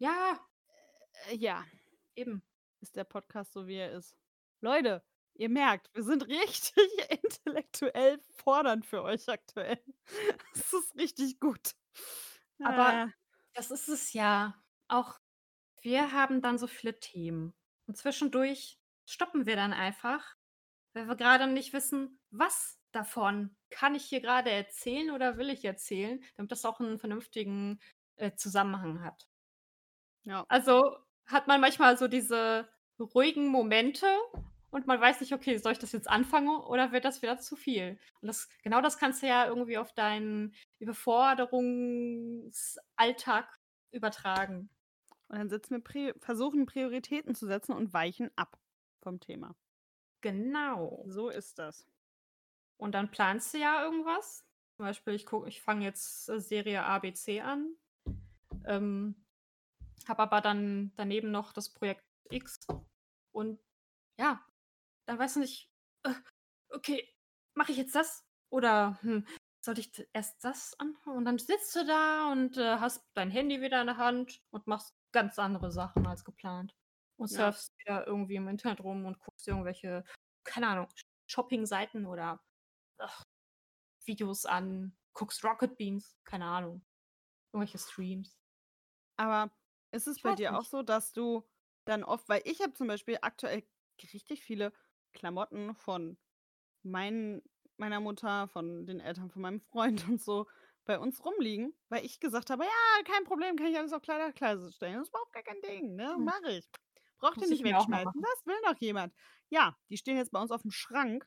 [0.00, 0.40] Ja.
[1.28, 1.64] äh, ja,
[2.16, 2.42] Eben.
[2.82, 4.16] ist der Podcast so, wie er ist.
[4.60, 5.04] Leute,
[5.34, 6.88] ihr merkt, wir sind richtig
[7.22, 9.78] intellektuell fordernd für euch aktuell.
[10.54, 11.72] Es ist richtig gut.
[12.62, 13.10] Aber Äh.
[13.54, 14.62] das ist es ja.
[14.88, 15.19] Auch
[15.82, 17.54] wir haben dann so viele Themen.
[17.86, 20.36] Und zwischendurch stoppen wir dann einfach,
[20.94, 25.64] weil wir grade nicht wissen, was davon kann ich hier grade erzählen oder will ich
[25.64, 27.80] erzählen, damit das auch 'n vernünftigen,
[28.16, 29.28] äh, Zusammenhang hat.
[30.24, 30.46] Ja.
[30.50, 32.68] Also, hat man manchmal so diese
[32.98, 34.06] ruhigen Momente
[34.70, 37.54] und man weiß nicht: „Okay, soll ich das jetzt anfangen oder wird das wieder zu
[37.56, 43.58] viel?“ Und das genau das kannst du ja irgendwie auf deinen Überforderungsalltag
[43.92, 44.70] übertragen.
[45.30, 48.58] Und dann setzen wir Pri versuchen Prioritäten zu setzen und weichen ab
[49.00, 49.54] vom Thema.
[50.22, 51.04] Genau.
[51.06, 51.86] So ist das.
[52.78, 54.44] Und dann planst du ja irgendwas.
[54.76, 57.76] Zum Beispiel, ich gucke ich fange jetzt, äh, Serie ABC an,
[58.66, 59.26] ähm,
[60.08, 62.60] habe aber dann daneben noch das Projekt X
[63.32, 63.60] und
[64.18, 64.44] ja,
[65.06, 65.70] dann weißt du nicht:
[66.04, 66.14] „Äh,
[66.70, 67.08] okay,
[67.54, 69.26] mache ich jetzt das oder, hm,
[69.64, 73.60] sollte ich erst das anfangen?“ Und dann sitzt du da und, äh, hast dein Handy
[73.62, 76.76] wieder in der Hand und machst ganz andere Sachen als geplant
[77.16, 77.54] und Ja.
[77.54, 80.04] surfst wieder irgendwie im Internet rum und guckst irgendwelche,
[80.44, 80.88] keine Ahnung,
[81.26, 82.42] Shoppingseiten oder,
[82.98, 83.24] ach,
[84.04, 86.86] Videos an, guckst Rocket Beans, keine Ahnung,
[87.52, 88.38] irgendwelche Streams.
[89.16, 89.52] Aber
[89.92, 90.64] ist es Ich bei dir auch nicht.
[90.64, 91.44] so, dass du
[91.84, 93.64] dann oft weil ich habe zum Beispiel aktuell
[94.12, 94.72] richtig viele
[95.12, 96.18] Klamotten von
[96.82, 97.42] meinen
[97.78, 100.46] meiner Mutter, von den Eltern von meinem Freund und so
[100.90, 104.72] bei uns rumliegen, weil ich gesagt habe: „Ja, kein Problem, kann ich alles auf Kleiderkreise
[104.72, 104.94] stellen.
[104.94, 106.16] Das ist überhaupt gar kein Ding, ne?
[106.16, 106.32] Hm.
[106.32, 106.70] Mache ich.
[107.18, 108.22] Braucht ihr nicht wegschmeißen.
[108.22, 109.14] Das will noch jemand.“
[109.50, 111.26] Ja, die stehen jetzt bei uns aufm Schrank.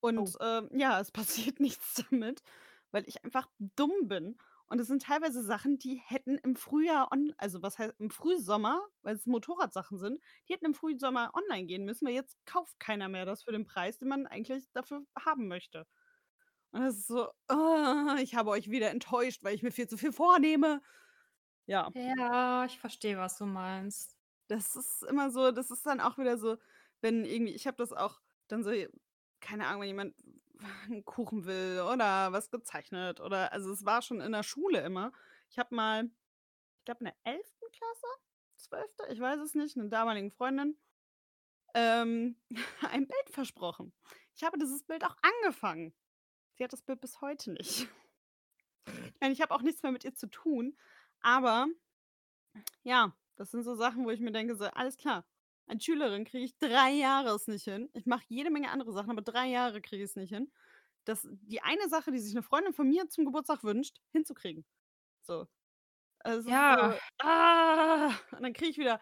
[0.00, 0.36] Und, Oh.
[0.40, 1.10] ähm, ja, es
[1.50, 2.42] passiert nichts damit,
[2.90, 7.34] weil ich einfach dumm bin Und es sind teilweise Sachen, die hätten im Frühjahr on
[7.38, 11.84] also, was heißt im Frühsommer, weil es Motorradsachen sind, die hätten im Frühsommer online gehen
[11.84, 15.48] müssen, weil jetzt kauft keiner mehr das für den Preis, den man eigentlich dafür haben
[15.48, 15.86] möchte.
[16.74, 19.96] Und das ist so: „Oh, ich habe euch wieder enttäuscht, weil ich mir viel zu
[19.96, 20.82] viel vornehme.“
[21.66, 21.94] Ja.
[21.94, 24.14] Ja, ich verstehe, was du meinst.
[24.50, 26.56] Das ist immer so das ist dann auch wieder so,
[27.02, 28.70] wenn irgendwie ich habe das auch dann so
[29.40, 30.14] keine Ahnung, wenn jemand
[30.88, 35.12] 'n Kuchen will oder was gezeichnet oder also, es war schon in der Schule immer.
[35.50, 37.66] Ich habe mal, ich glaube in der 11.
[37.72, 38.06] Klasse,
[38.56, 40.78] 12., ich weiß es nicht, 'ner damaligen Freundin,
[41.74, 42.36] ähm,
[42.92, 43.94] ein Bild versprochen.
[44.36, 45.94] Ich habe dieses Bild auch angefangen.
[46.58, 47.86] Sie hat das Bild bis heute nicht.
[49.20, 50.76] Ich meine, ich habe auch nichts mehr mit ihr zu tun,
[51.20, 51.66] aber
[52.84, 55.26] ja, das sind so Sachen, wo ich mir denke so: „Alles klar,
[55.66, 57.90] als Schülerin kriege ich 3 Jahre es nicht hin.
[57.92, 60.52] Ich mache jede Menge andere Sachen, aber 3 Jahre kriege ich es nicht hin,
[61.04, 64.66] das die eine Sache, die sich 'ne Freundin von mir zum Geburtstag wünscht, hinzukriegen.“
[65.22, 65.48] So.
[66.20, 66.76] Also, Ja.
[66.78, 69.00] so, ah, und dann kriege ich wieder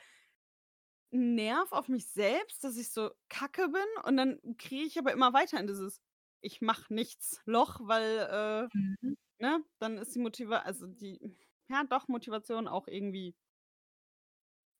[1.12, 5.12] 'n Nerv auf mich selbst, dass ich so kacke bin und dann kriege ich aber
[5.12, 6.00] immer weiter in dieses
[6.46, 9.16] „Ich mache nichts“ Loch, weil, äh, Mhm.
[9.40, 11.36] ne, dann ist die Motiva also, die
[11.70, 13.34] ja doch, Motivation auch irgendwie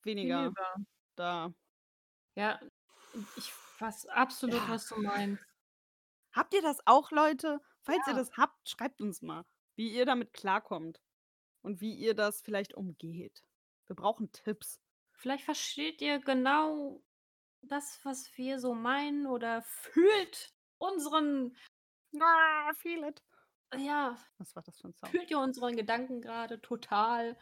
[0.05, 0.75] weniger Hinüber.
[1.17, 1.55] da.
[2.37, 2.61] Ja,
[3.37, 4.69] ich weiß absolut, Ja.
[4.69, 5.45] was du meinst.
[6.33, 7.61] Habt ihr das auch, Leute?
[7.83, 8.21] Falls ihr Ja.
[8.21, 9.45] das habt, schreibt uns mal,
[9.77, 11.01] wie ihr damit klarkommt
[11.63, 13.45] und wie ihr das vielleicht umgeht.
[13.87, 14.81] Wir brauchen Tipps.
[15.13, 17.03] Vielleicht versteht ihr genau
[17.63, 21.57] das, was wir so meinen oder fühlt unseren
[22.21, 23.21] Ah, feel it.
[23.75, 25.21] ja, Was war das für 'n Sound?
[25.21, 27.39] fühlt ihr unseren Gedanken grade total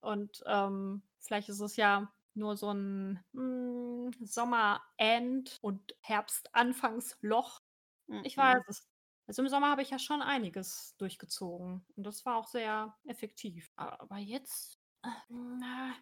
[0.00, 7.62] und, ähm, vielleicht ist es ja nur so 'n, hm, Sommer-End und Herbst-Anfangs-Loch.
[8.22, 8.64] Ich weiß Mhm.
[8.68, 8.88] es
[9.28, 13.72] also, im Sommer habe ich ja schon einiges durchgezogen und das war auch sehr effektiv.
[13.76, 15.94] Aber jetzt, äh, na,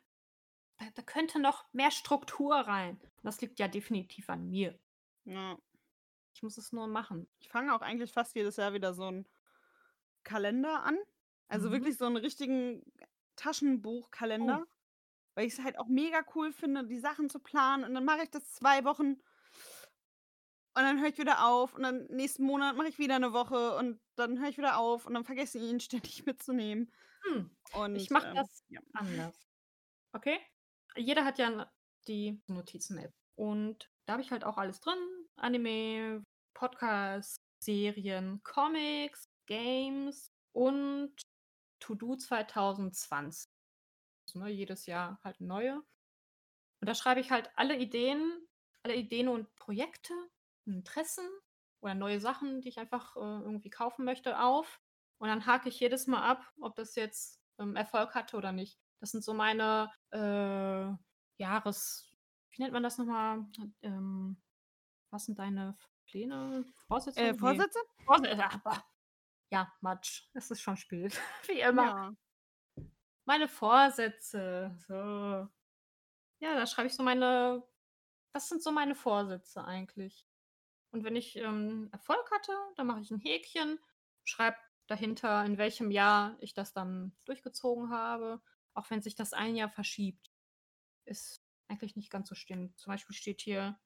[0.79, 3.01] da da könnte noch mehr Struktur rein.
[3.23, 4.81] Das liegt ja definitiv an mir.
[5.27, 5.59] Ja.
[6.37, 7.29] Ich muss es nur machen.
[7.39, 9.27] Ich fange auch eigentlich fast jedes Jahr wieder so 'n
[10.25, 10.99] Kalender an.
[11.49, 11.73] Also, Mhm.
[11.73, 12.83] wirklich so 'n richtigen
[14.41, 14.59] Oh.
[14.59, 14.67] Taschenbuchkalender,
[15.35, 18.31] weil ich's halt auch mega cool finde, die Sachen zu planen und dann mache ich
[18.31, 19.19] das 2 Wochen
[20.77, 23.77] und dann höre ich wieder auf und dann nächsten Monat mache ich wieder 'ne Woche
[23.77, 25.81] und dann höre ich wieder auf und dann vergesse ich ihn
[26.21, 26.93] ständig mitzunehmen
[27.25, 27.57] Hm,
[27.93, 28.81] ich und, mache ähm, das ja.
[28.93, 29.49] anders.
[30.13, 30.39] Okay?
[30.97, 31.73] Jeder hat ja
[32.09, 34.99] die Notizen-App und da habe ich halt auch alles drin:
[35.37, 36.25] Anime,
[36.55, 41.15] Podcasts, Serien, Comics, Games und
[41.81, 43.49] To-do 2020.
[44.29, 45.77] Also, ne, jedes Jahr halt neue.
[46.81, 48.47] Und da schreibe ich halt alle Ideen
[48.87, 50.13] alle Ideen und Projekte,
[50.65, 51.27] Interessen
[51.81, 54.81] oder neue Sachen, die ich einfach, äh, irgendwie kaufen möchte, auf
[55.19, 58.79] und dann hake ich jedes Mal ab, ob das jetzt, ähm, Erfolg hatte oder nicht.
[59.01, 60.93] Das sind so meine, äh,
[61.39, 62.13] Jahres
[62.51, 63.45] wie nennt man das noch mal?
[63.83, 64.41] Ähm,
[65.17, 67.29] was sind deine Pläne, Äh, Voraussetzungen?
[67.33, 67.39] Ne.
[67.39, 67.79] Vorsätze?
[68.05, 68.85] Vorsä ah, boah.
[69.51, 70.29] Ja, Matsch.
[70.35, 71.87] Es ist schon spät, wie immer.
[71.87, 72.17] Ja.
[73.25, 74.95] Meine Vorsätze, so.
[74.95, 77.63] Ja, da schreibe ich so meine
[78.35, 80.27] das sind so meine Vorsätze eigentlich.
[80.91, 83.79] Und wenn ich, ähm, Erfolg hatte, dann mache ich 'n Häkchen,
[84.25, 84.59] schreibe
[84.89, 88.43] dahinter, in welchem Jahr ich das dann durchgezogen habe,
[88.75, 90.31] auch wenn sich das ein Jahr verschiebt.
[91.07, 92.77] Ist eigentlich nicht ganz so schlimm.
[92.77, 93.81] Zum Beispiel steht hier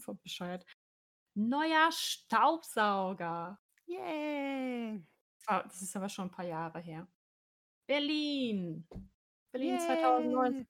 [0.00, 0.66] voll bescheuert:
[1.34, 5.06] „Neuer Staubsauger.“ Yay.
[5.48, 7.08] Ah, das ist aber schon 'n paar Jahre her.
[7.88, 8.88] Berlin.
[9.54, 10.66] Berlin 2019 Yay.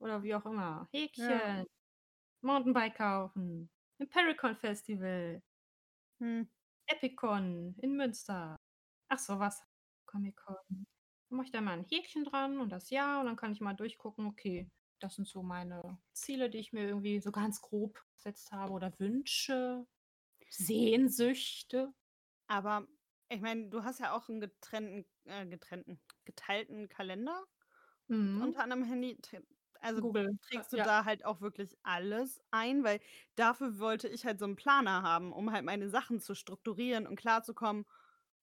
[0.00, 0.90] oder wie auch immer.
[1.16, 1.40] Ja.
[1.42, 1.66] Häkchen.
[2.42, 3.70] Mountainbike kaufen.
[3.98, 5.42] Impericon Festival.
[6.20, 6.44] Hm.
[6.88, 8.56] Epicon in Münster.
[9.10, 9.64] Ach so was.
[10.06, 10.86] Comic-Con.
[11.30, 13.60] Dann mache ich da mal 'n Häkchen dran und das Jahr und dann kann ich
[13.60, 14.70] mal durchgucken: „Okay,
[15.04, 18.98] das sind so meine Ziele, die ich mir irgendwie so ganz grob gesetzt habe oder
[18.98, 19.86] Wünsche,
[20.50, 21.94] Sehnsüchte.“
[22.48, 22.88] Aber
[23.30, 27.44] ich meine, du hast ja auch 'n getrennten äh, getrennten geteilten Kalender
[28.08, 28.54] Mhm.
[28.54, 29.18] unter anderem Handy.
[29.80, 30.84] Also, Google, trägst du ja.
[30.84, 32.84] da halt auch wirklich alles ein?
[32.84, 33.00] Weil
[33.36, 37.16] dafür wollte ich halt so 'n Planer haben, um halt meine Sachen zu strukturieren und
[37.16, 37.86] klarzukommen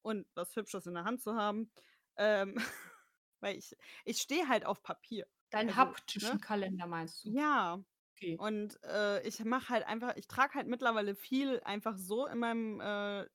[0.02, 1.72] und was Hübsches in der Hand zu haben.
[2.18, 2.56] Ähm,
[3.42, 5.28] weil ich ich stehe halt auf Papier.
[5.52, 6.42] Deinen Also, haptischen ne?
[6.42, 7.36] Kalender meinst du?
[7.36, 7.84] Ja.
[8.18, 8.40] Okay.
[8.40, 12.82] Und, äh, ich mache halt einfach ich trage halt mittlerweile viel einfach so in meinem,
[12.82, 13.28] äh,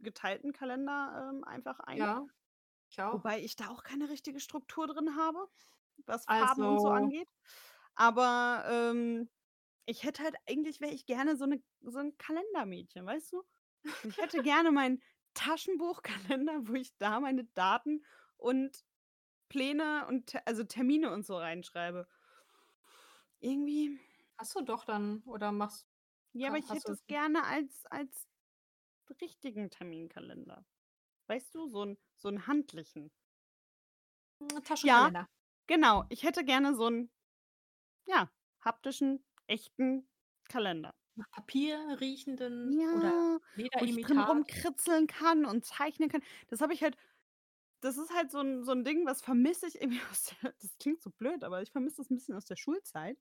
[0.00, 2.08] geteilten Kalender, ähm, einfach ein.
[2.08, 2.26] Ja,
[2.90, 3.22] ich auch.
[3.22, 5.48] Wobei ich da auch keine richtige Struktur drin habe,
[6.06, 7.28] was Farben und so Also angeht.
[7.94, 9.30] Aber, ähm,
[9.86, 13.42] ich hätte halt eigentlich wäre ich gerne so 'ne so 'n Kalendermädchen, weißt du?
[14.02, 15.02] Ich hätte gerne meinen
[15.34, 18.04] Taschenbuchkalender, wo ich da meine Daten
[18.36, 18.84] und
[19.50, 22.08] Pläne und also Termine und so reinschreibe.
[23.42, 23.98] Irgendwie
[24.38, 25.86] Hast du doch dann oder machst
[26.32, 28.28] ja, aber ich hätte es gerne als als
[29.20, 30.66] richtigen Terminkalender.
[31.28, 33.10] Weißt du, so 'n so 'n handlichen.
[34.40, 35.26] Hm, Ja, Taschenkalender.
[35.66, 36.04] genau.
[36.10, 37.10] Ich hätte gerne so 'n,
[38.06, 38.30] ja,
[38.60, 40.08] haptischen, echten
[40.48, 40.94] Kalender.
[41.16, 43.38] Nach Papier riechenden oder Ja,
[43.74, 44.20] wo ich drin Lederimitat.
[44.20, 46.22] rumkritzeln kann und zeichnen kann.
[46.48, 46.96] Das habe ich halt
[47.80, 50.76] das ist halt so 'n so 'n Ding, was vermisse ich irgendwie aus der das
[50.78, 53.18] klingt so blöd, aber ich vermisse das 'n bisschen aus der Schulzeit,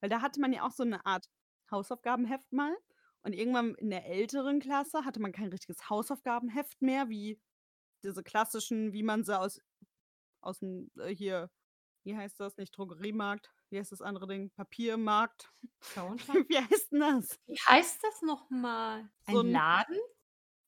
[0.00, 1.30] weil da hatte man ja auch so 'ne Art
[1.70, 2.76] Hausaufgabenheft mal
[3.22, 7.40] und irgendwann in der älteren Klasse hatte man kein richtiges Hausaufgabenheft mehr, wie
[8.04, 9.60] diese klassischen, wie man sie aus
[10.42, 11.50] aus'm äh, hier,
[12.04, 14.50] wie heißt das, nicht Drogeriemarkt, wie heißt das andere Ding?
[14.52, 15.52] Papiermarkt.
[16.48, 17.38] Wie heißt 'n das?
[17.48, 19.10] Wie heißt das noch mal?
[19.30, 19.98] So Ein 'n Laden?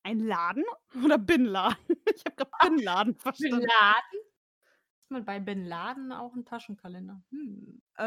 [0.04, 0.64] Ein Laden
[1.04, 1.76] oder Bin-Laden?
[2.14, 3.66] Ich habe Bin-Laden Bin verstanden.
[3.66, 4.20] Laden?
[5.02, 7.24] Hat man bei Bin Laden auch 'n Taschenkalender?
[7.32, 7.82] Hm.
[7.98, 8.02] Äh,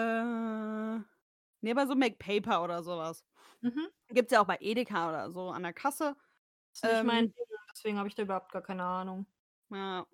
[1.62, 3.24] ne, aber so Make-Paper oder so was.
[3.64, 3.94] Mhm.
[4.10, 6.16] Gibt's ja auch bei Edeka oder so an der Kasse.
[6.76, 9.28] Ist nicht mein Ähm Ding, deswegen habe ich da überhaupt gar keine Ahnung.
[9.72, 10.06] Ja,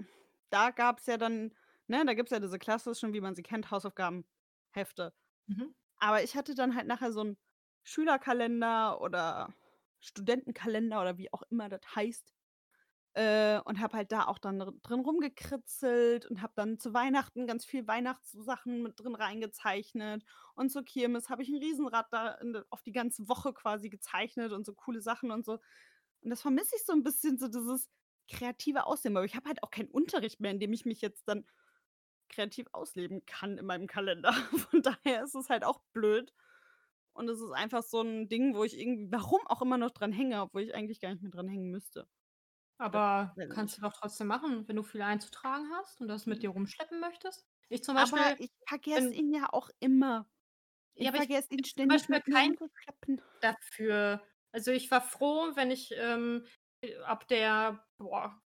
[0.50, 1.54] da gab's ja dann
[1.88, 5.14] ne, da gibt's ja diese klassischen, wie man sie kennt, Hausaufgabenhefte.
[5.48, 5.72] Mhm.
[6.00, 7.38] Aber ich hatte dann halt nachher so 'n
[7.84, 9.54] Schülerkalender oder
[10.02, 12.34] Studentenkalender oder wie auch immer das heißt,
[13.16, 17.48] äh, und habe halt da auch dann dr drin rumgekritzelt und habe dann zu Weihnachten
[17.48, 20.24] ganz viel Weihnachtssachen mit drin reingezeichnet
[20.56, 24.52] und zur Kirmes habe ich 'n Riesenrad da in auf die ganze Woche quasi gezeichnet
[24.54, 25.54] und so coole Sachen und so.
[26.22, 27.90] Und das vermisse ich so 'n bisschen, so dieses
[28.32, 31.28] kreative Ausleben, aber ich habe halt auch keinen Unterricht mehr, in dem ich mich jetzt
[31.28, 31.46] dann
[32.30, 34.34] kreativ ausleben kann in meinem Kalender.
[34.72, 36.34] Von daher ist es halt auch blöd.
[37.20, 40.14] Und es ist einfach so 'n Ding, wo ich irgendwie warum auch immer noch dran
[40.14, 42.08] hänge, obwohl ich eigentlich gar nicht mehr dran hängen müsste.
[42.92, 43.04] Das
[43.36, 46.42] Aber ich kannst du doch trotzdem machen, wenn du viel einzutragen hast und das mit
[46.44, 47.46] dir rumschleppen möchtest.
[47.70, 50.30] Ich zum Aber Beispiel ich vergesse ihn ja auch immer.
[51.02, 53.22] Ja, Ich aber ich vergesse ihn bin zum ständig Beispiel kein rumzuschleppen.
[53.42, 54.24] dafür.
[54.54, 56.46] Also, ich war froh, wenn ich, ähm,
[56.82, 58.42] äh, ab der boah,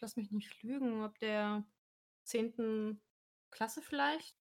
[0.00, 1.66] lass mich nicht lügen, ab der
[2.24, 3.02] 10.
[3.50, 4.36] Klasse vielleicht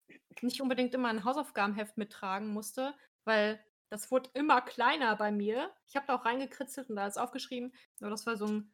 [0.42, 3.64] nicht unbedingt immer 'n Hausaufgabenheft mittragen musste, weil
[3.94, 5.74] das wurde immer kleiner bei mir.
[5.88, 8.72] Ich habe da auch reingekritzelt und alles aufgeschrieben, aber das war so 'n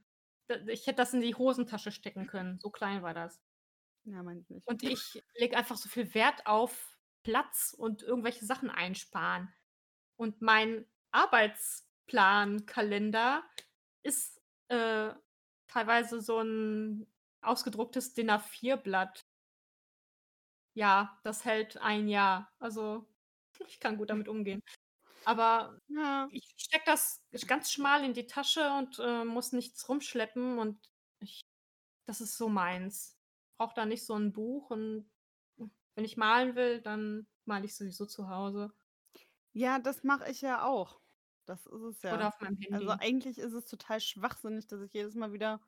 [0.50, 3.40] d ich hätte das in die Hosentasche stecken können, so klein war das.
[4.06, 4.66] Ja, meins nicht.
[4.68, 9.52] Und ich lege einfach so viel Wert auf Platz und irgendwelche Sachen einsparen.
[10.18, 13.44] Und mein Arbeitsplan-Kalender
[14.04, 15.12] ist, äh,
[15.68, 17.08] teilweise so 'n
[17.42, 19.22] ausgedrucktes DIN A4-Blatt.
[20.78, 22.52] Ja, das hält ein Jahr.
[22.60, 23.08] Also,
[23.68, 24.62] ich kann gut damit umgehen.
[25.28, 26.30] Aber Ja.
[26.30, 30.90] ich stecke das ganz schmal in die Tasche und, äh, muss nichts rumschleppen und
[31.20, 31.42] ich
[32.08, 33.18] das ist so meins.
[33.58, 35.12] Brauche da nicht so 'n Buch und
[35.96, 38.74] wenn ich malen will, dann male ich sowieso zu Hause.
[39.56, 41.02] Ja, das mache ich ja auch.
[41.46, 42.30] Das ist es Oder ja.
[42.30, 43.00] auf meinem Also, Handy.
[43.00, 45.62] eigentlich ist es total schwachsinnig, dass ich jedes Mal wieder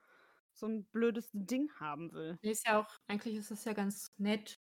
[0.54, 2.40] so 'n blödes Ding haben will.
[2.44, 4.56] Ist ja auch eigentlich ist es ja ganz nett.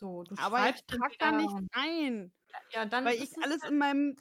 [0.00, 2.32] So, du Aber ich trage da und ein,
[2.72, 4.16] Ja, ja, dann weil ich es alles halt in meinem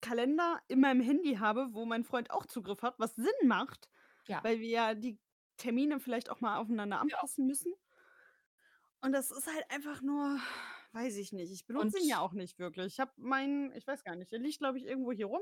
[0.00, 3.88] Kalender in meinem Handy habe, wo mein Freund auch Zugriff hat, was Sinn macht,
[4.28, 4.42] Ja.
[4.42, 5.20] weil wir ja die
[5.58, 7.20] Termine vielleicht auch mal aufeinander Ja.
[7.20, 7.74] anpassen müssen.
[9.02, 10.38] Und das ist halt einfach nur
[10.92, 11.52] weiß ich nicht.
[11.52, 12.94] Ich benutze ihn ja Und auch nicht wirklich.
[12.94, 15.40] Ich habe meinen ich weiß gar nicht, der liegt, glaube ich, irgendwo hier rum,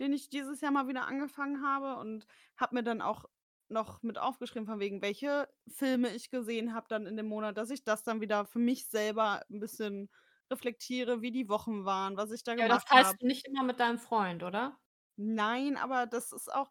[0.00, 2.26] den ich dieses Jahr mal wieder angefangen habe und
[2.56, 3.26] habe mir dann auch
[3.68, 7.70] noch mit aufgeschrieben, von wegen, welche Filme ich gesehen habe dann in dem Monat, dass
[7.70, 10.10] ich das dann wieder für mich selber 'n bisschen
[10.50, 13.18] reflektiere, wie die Wochen waren, was ich da Ja, das gemacht habe.
[13.20, 14.80] du nicht immer mit deinem Freund, oder?
[15.16, 16.70] Nein, aber das ist auch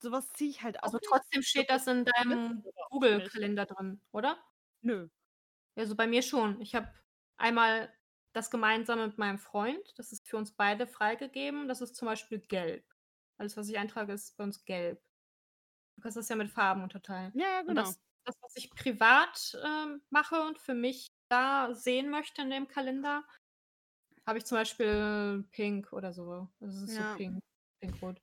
[0.00, 2.64] so was ziehe ich halt Also, auch nicht trotzdem steht das in deinem.
[2.90, 4.38] Google-Kalender drin, oder?
[4.82, 5.08] Nö.
[5.76, 6.60] Also, bei mir schon.
[6.60, 6.92] Ich habe
[7.36, 7.92] einmal
[8.32, 11.68] das gemeinsam mit meinem Freund, das ist für uns beide freigegeben.
[11.68, 12.84] Das ist zum Beispiel gelb.
[13.38, 15.02] Alles, was ich eintrage, ist bei uns gelb.
[15.96, 17.34] Du kannst das ja mit Farben unterteilen.
[17.34, 17.78] Ja, ja, Und genau.
[17.78, 22.68] das das, was ich privat, ähm, mache und für mich da sehen möchte in dem
[22.68, 23.24] Kalender,
[24.26, 26.48] habe ich zum Beispiel pink oder so.
[26.60, 27.16] Das ist so Ja.
[27.16, 27.40] pink,
[27.80, 28.20] pink-rot.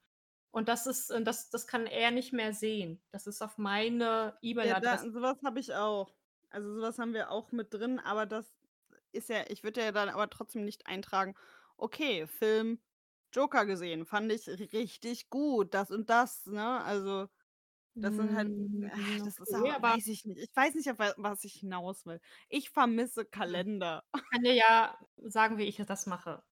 [0.51, 3.03] Und das ist äh, das das kann er nicht mehr sehen.
[3.11, 6.15] Das ist auf meine Ja, E-Mail-Adresse so was habe ich auch.
[6.49, 8.55] Also, so was haben wir auch mit drin, aber das
[9.11, 11.35] ist ja ich würde ja dann aber trotzdem nicht eintragen:
[11.77, 12.79] „Okay, Film
[13.33, 16.81] Joker gesehen, fand ich richtig gut, das und das“, ne?
[16.83, 17.27] Also,
[17.95, 20.39] das sind halt Hm, das ist okay, auch aber weiß ich nicht.
[20.39, 22.21] Ich weiß nicht, auf wa was ich hinaus will.
[22.49, 23.25] Ich vermisse.
[23.25, 24.03] Kalender.
[24.15, 26.43] Ich kann dir ja sagen, wie ich das mache.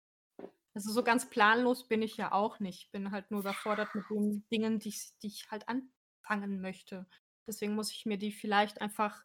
[0.76, 2.91] Also, so ganz planlos bin ich ja auch nicht.
[2.91, 5.91] Bin halt nur überfordert mit den Dingen, die ich die ich halt an
[6.24, 7.08] anfangen möchte.
[7.48, 9.24] Deswegen muss ich mir die vielleicht einfach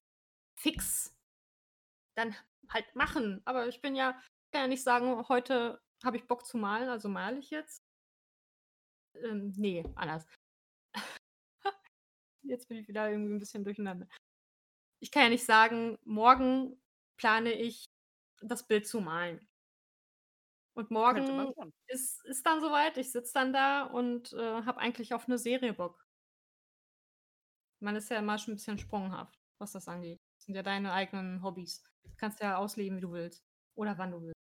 [0.56, 1.14] fix
[2.16, 2.34] dann
[2.68, 3.40] halt machen.
[3.44, 4.12] Aber ich bin ja,
[4.52, 7.84] kann ja nicht sagen, heute habe ich Bock zu malen, also male ich jetzt.
[9.14, 10.26] Ähm, nee, anders.
[12.48, 14.08] Jetzt bin ich wieder irgendwie ein bisschen durcheinander.
[15.00, 16.80] Ich kann ja nicht sagen, morgen
[17.16, 17.84] plane ich
[18.40, 19.46] das Bild zu malen.
[20.74, 21.52] Und morgen
[21.88, 25.72] ist, ist dann soweit, ich sitze dann da und äh, habe eigentlich auf eine Serie
[25.72, 26.06] Bock.
[27.80, 30.20] Man ist ja immer schon ein bisschen sprunghaft, was das angeht.
[30.36, 31.82] Das sind ja deine eigenen Hobbys.
[32.04, 33.44] Du kannst ja ausleben, wie du willst.
[33.74, 34.38] Oder wann du willst.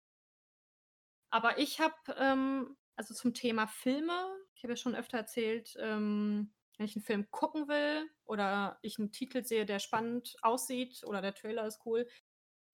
[1.30, 6.52] Aber ich habe, ähm, also zum Thema Filme, ich habe ja schon öfter erzählt, ähm,
[6.78, 11.20] wenn ich einen Film gucken will oder ich einen Titel sehe, der spannend aussieht oder
[11.20, 12.08] der Trailer ist cool,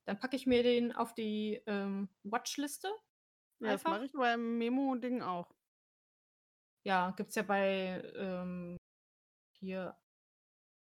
[0.05, 2.89] dann packe ich mir den auf die ähm, Watchliste.
[3.61, 5.51] Ja, das mache ich beim Memo-Ding auch.
[6.85, 8.77] Ja, gibt es ja bei ähm,
[9.59, 9.97] hier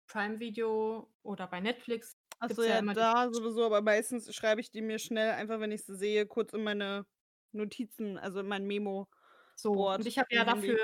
[0.07, 2.15] Prime Video oder bei Netflix.
[2.37, 5.83] Achso, ja, ja da sowieso, aber meistens schreibe ich die mir schnell, einfach wenn ich
[5.83, 7.07] sie sehe, kurz in meine
[7.51, 9.09] Notizen, also in mein Memo.
[9.55, 10.77] So, und ich habe ja dafür,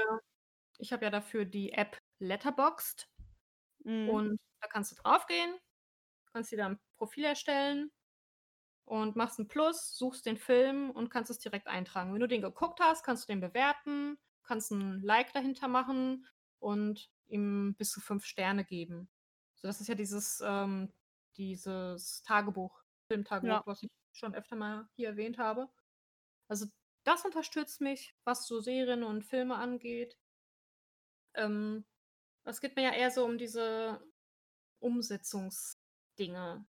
[0.79, 3.09] ich habe ja dafür die App Letterboxd.
[3.83, 4.09] Mhm.
[4.09, 5.55] Und da kannst du draufgehen,
[6.31, 7.91] kannst dir dann ein Profil erstellen
[8.85, 12.13] und machst ein Plus, suchst den Film und kannst es direkt eintragen.
[12.13, 16.27] Wenn du den geguckt hast, kannst du den bewerten, kannst ein Like dahinter machen
[16.59, 19.09] und ihm bis zu fünf Sterne geben.
[19.55, 20.93] So, das ist ja dieses, ähm,
[21.37, 23.63] dieses Tagebuch, Filmtagebuch, ja.
[23.65, 25.69] was ich schon öfter mal hier erwähnt habe.
[26.47, 26.67] Also
[27.03, 30.17] das unterstützt mich, was so Serien und Filme angeht.
[31.33, 31.85] Ähm,
[32.51, 34.01] es geht mir ja eher so um diese
[34.79, 36.65] Umsetzungsdinge.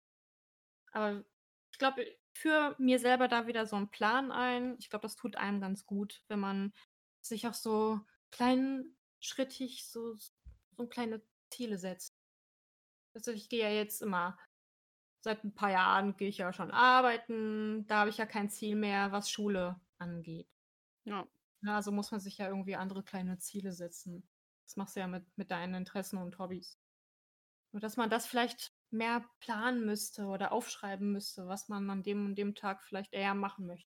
[0.92, 1.24] Aber
[1.70, 4.76] ich glaube, ich führe mir selber da wieder so einen Plan ein.
[4.78, 6.72] Ich glaube, das tut einem ganz gut, wenn man
[7.20, 8.00] sich auch so
[8.30, 12.16] kleinschrittig so, so kleine Ziele setzt.
[13.14, 14.38] Also ich gehe ja jetzt immer,
[15.20, 17.86] seit ein paar Jahren gehe ich ja schon arbeiten.
[17.86, 20.48] Da habe ich ja kein Ziel mehr, was Schule angeht.
[21.04, 21.26] Ja.
[21.64, 24.28] Also muss man sich ja irgendwie andere kleine Ziele setzen.
[24.66, 26.78] Das machst du ja mit, mit deinen Interessen und Hobbys.
[27.72, 32.26] Nur dass man das vielleicht mehr planen müsste oder aufschreiben müsste, was man an dem
[32.26, 33.90] und dem Tag vielleicht eher machen möchte.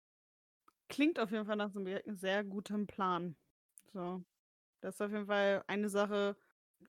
[0.89, 3.35] Klingt auf jeden Fall nach so einem sehr guten Plan.
[3.93, 4.23] So.
[4.81, 6.35] Das ist auf jeden Fall eine Sache,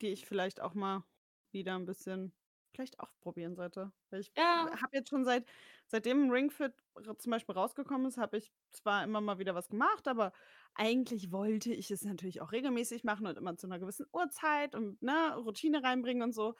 [0.00, 1.04] die ich vielleicht auch mal
[1.52, 2.34] wieder ein bisschen
[2.74, 3.92] vielleicht auch probieren sollte.
[4.10, 4.68] Weil ich ja.
[4.82, 5.46] habe jetzt schon seit,
[5.86, 6.74] seitdem Ringfit
[7.18, 10.32] zum Beispiel rausgekommen ist, habe ich zwar immer mal wieder was gemacht, aber
[10.74, 15.00] eigentlich wollte ich es natürlich auch regelmäßig machen und immer zu einer gewissen Uhrzeit und
[15.02, 16.54] ne, Routine reinbringen und so.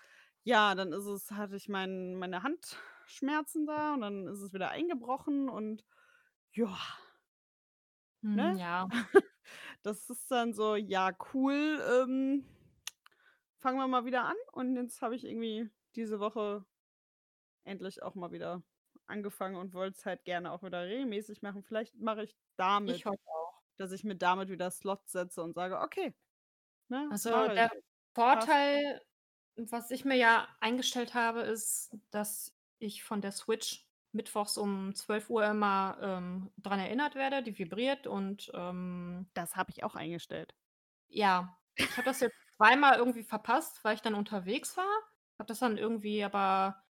[0.45, 4.71] Ja, dann ist es, hatte ich mein, meine Handschmerzen da und dann ist es wieder
[4.71, 5.85] eingebrochen und
[6.53, 6.77] ja.
[8.23, 8.57] Hm, ne?
[8.59, 8.89] Ja.
[9.83, 11.79] Das ist dann so, ja, cool.
[11.93, 12.47] Ähm,
[13.59, 14.37] fangen wir mal wieder an.
[14.53, 16.65] Und jetzt habe ich irgendwie diese Woche
[17.65, 18.63] endlich auch mal wieder
[19.07, 21.63] angefangen und wollte es halt gerne auch wieder regelmäßig machen.
[21.63, 23.15] Vielleicht mache ich damit, ich auch.
[23.77, 26.15] Dass ich mir damit wieder Slots setze und sage, okay.
[26.89, 27.71] Ne, also der
[28.15, 29.01] Vorteil,
[29.57, 35.31] was ich mir ja eingestellt habe, ist, dass ich von der Switch mittwochs um 12
[35.31, 40.55] Uhr immer ähm, dran erinnert werde, die vibriert und ähm, das habe ich auch eingestellt.
[41.09, 44.91] Ja, ich habe das jetzt zweimal irgendwie verpasst, weil ich dann unterwegs war.
[45.39, 46.85] Habe das dann irgendwie aber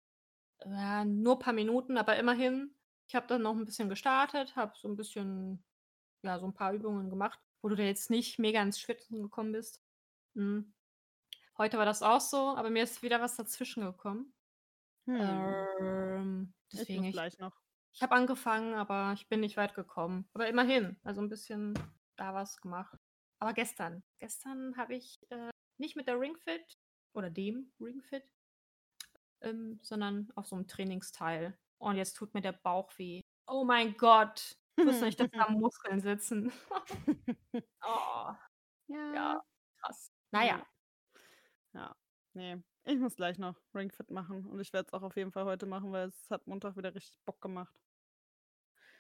[0.64, 2.74] ja, nur ein paar Minuten, aber immerhin.
[3.07, 5.62] Ich habe dann noch ein bisschen gestartet, habe so ein bisschen,
[6.25, 9.53] ja, so ein paar Übungen gemacht, wo du da jetzt nicht mega ins Schwitzen gekommen
[9.53, 9.83] bist.
[10.35, 10.72] Mhm.
[11.57, 14.33] Heute war das auch so, aber mir ist wieder was dazwischen gekommen.
[15.07, 15.20] Hm.
[15.20, 17.53] Ähm, deswegen ich, ich, noch.
[17.93, 20.29] ich habe angefangen, aber ich bin nicht weit gekommen.
[20.33, 21.75] Aber immerhin, also ein bisschen
[22.16, 22.99] da was gemacht.
[23.39, 26.79] Aber gestern, gestern habe ich äh, nicht mit der Ringfit
[27.12, 28.25] oder dem Ringfit
[29.45, 31.57] ähm, sondern auf so einem Trainingsteil.
[31.79, 33.20] Und jetzt tut mir der Bauch weh.
[33.47, 34.57] Oh mein Gott.
[34.77, 36.53] Ich wusste nicht, dass da Muskeln sitzen.
[37.83, 38.33] oh.
[38.89, 39.14] Ja.
[39.14, 39.45] ja.
[39.81, 40.12] krass.
[40.31, 40.66] Naja.
[41.72, 41.97] Ja.
[42.33, 42.62] Nee.
[42.85, 44.47] Ich muss gleich noch Ringfit machen.
[44.47, 46.95] Und ich werde es auch auf jeden Fall heute machen, weil es hat Montag wieder
[46.95, 47.75] richtig Bock gemacht.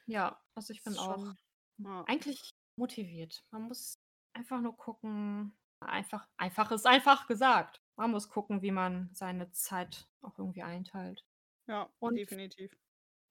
[0.06, 1.34] Ja, also ich bin auch
[1.78, 2.04] ja.
[2.06, 3.44] eigentlich motiviert.
[3.50, 3.98] Man muss
[4.32, 5.56] einfach nur gucken.
[5.80, 11.24] Einfach, einfach ist einfach gesagt man muss gucken, wie man seine Zeit auch irgendwie einteilt.
[11.66, 12.76] Ja, und definitiv.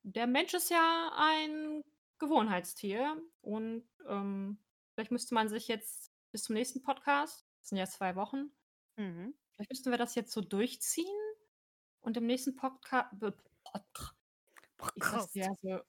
[0.04, 1.84] Der Mensch ist ja ein
[2.20, 4.58] Gewohnheitstier und ähm,
[4.94, 8.52] vielleicht müsste man sich jetzt bis zum nächsten Podcast, das sind ja zwei Wochen,
[8.98, 9.34] mhm.
[9.52, 11.08] vielleicht müssten wir das jetzt so durchziehen
[12.02, 13.10] und im nächsten Podca
[13.64, 14.16] Podcast.
[14.78, 15.36] Podcast.
[15.36, 15.84] Ich also,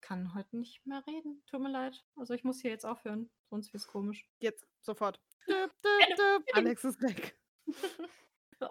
[0.00, 1.42] kann heute nicht mehr reden.
[1.46, 2.04] Tut mir leid.
[2.16, 4.28] Also ich muss hier jetzt aufhören, sonst wird es komisch.
[4.40, 5.20] Jetzt, sofort.
[5.48, 6.44] Döp, döp, döp.
[6.52, 7.38] Alex ist weg.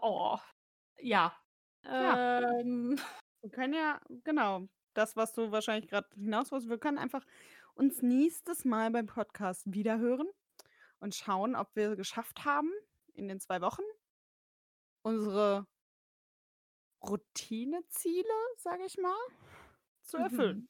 [0.01, 0.39] Oh,
[0.97, 1.37] ja.
[1.83, 2.59] Ja.
[2.59, 2.99] Ähm.
[3.41, 7.25] Wir können ja genau, das, was du wahrscheinlich grad hinaus wolltest wir können einfach
[7.75, 10.27] uns nächstes Mal beim Podcast wieder hören
[10.99, 12.71] und schauen, ob wir geschafft haben,
[13.13, 13.83] in den 2 Wochen
[15.01, 15.67] unsere
[17.01, 18.27] Routineziele,
[18.57, 19.17] sage ich mal,
[20.03, 20.57] zu erfüllen.
[20.57, 20.69] Mhm.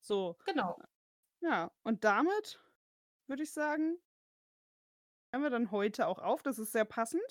[0.00, 0.36] So.
[0.46, 0.80] Genau.
[1.40, 2.60] Ja, und damit
[3.26, 3.98] würde ich sagen
[5.32, 6.42] hören wir dann heute auch auf.
[6.42, 7.24] Das ist sehr passend,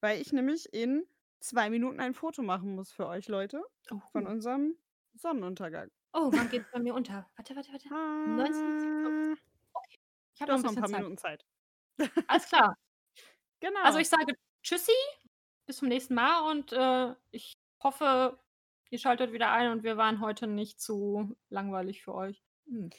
[0.00, 1.06] weil ich nämlich in
[1.38, 3.62] 2 Minuten ein Foto machen muss für euch Leute
[4.10, 4.30] von Oh.
[4.30, 4.76] unserem
[5.14, 5.90] Sonnenuntergang.
[6.14, 7.30] Oh, wann geht's bei mir unter?
[7.36, 7.88] Warte, warte, warte.
[8.26, 9.32] 19:57.
[9.34, 9.36] Äh,
[9.74, 9.98] Okay,
[10.34, 11.06] ich habe noch noch 'n bisschen paar Zeit.
[11.06, 11.44] Minuten Zeit.
[12.28, 12.74] Alles klar.
[13.82, 13.98] Also, Genau.
[13.98, 14.92] ich sage Tschüssi,
[15.66, 18.38] bis zum nächsten Mal und, äh, ich hoffe,
[18.90, 22.42] ihr schaltet wieder ein und wir waren heute nicht zu langweilig für euch.
[22.66, 22.92] Hm.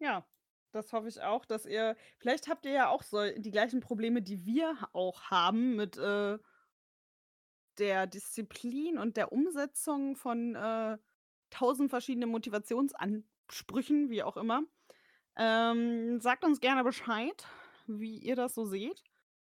[0.00, 0.26] Ja,
[0.72, 4.22] das hoffe ich auch, dass ihr vielleicht habt ihr ja auch so die gleichen Probleme,
[4.22, 6.38] die wir auch haben mit, äh
[7.78, 10.98] der Disziplin und der Umsetzung von, äh,
[11.50, 14.62] 1.000 verschiedenen Motivationsansprüchen, wie auch immer.
[15.36, 17.46] Ähm, sagt uns gerne Bescheid,
[17.86, 19.04] wie ihr das so seht,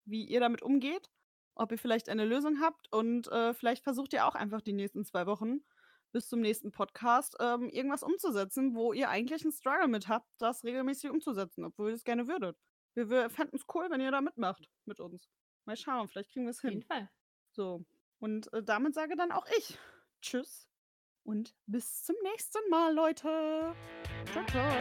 [0.06, 1.10] wie ihr damit umgeht,
[1.56, 5.06] ob ihr vielleicht eine Lösung habt und, äh, vielleicht versucht ihr auch einfach die nächsten
[5.06, 5.62] 2 Wochen
[6.12, 10.64] bis zum nächsten Podcast, ähm, irgendwas umzusetzen, wo ihr eigentlich 'n Struggle mit habt, das
[10.64, 12.58] regelmäßig umzusetzen, obwohl ihr es gerne würdet.
[12.96, 15.30] Wir wir fänden's cool, wenn ihr da mitmacht mit uns.
[15.66, 16.86] Mal schauen, vielleicht kriegen wir's Auf jeden hin.
[16.88, 17.10] Fall.
[17.52, 17.86] So,
[18.20, 19.80] und, äh, damit sage dann auch ich
[20.22, 20.66] Tschüss
[21.24, 23.76] und bis zum nächsten Mal, Leute.
[24.32, 24.72] Ciao, ciao.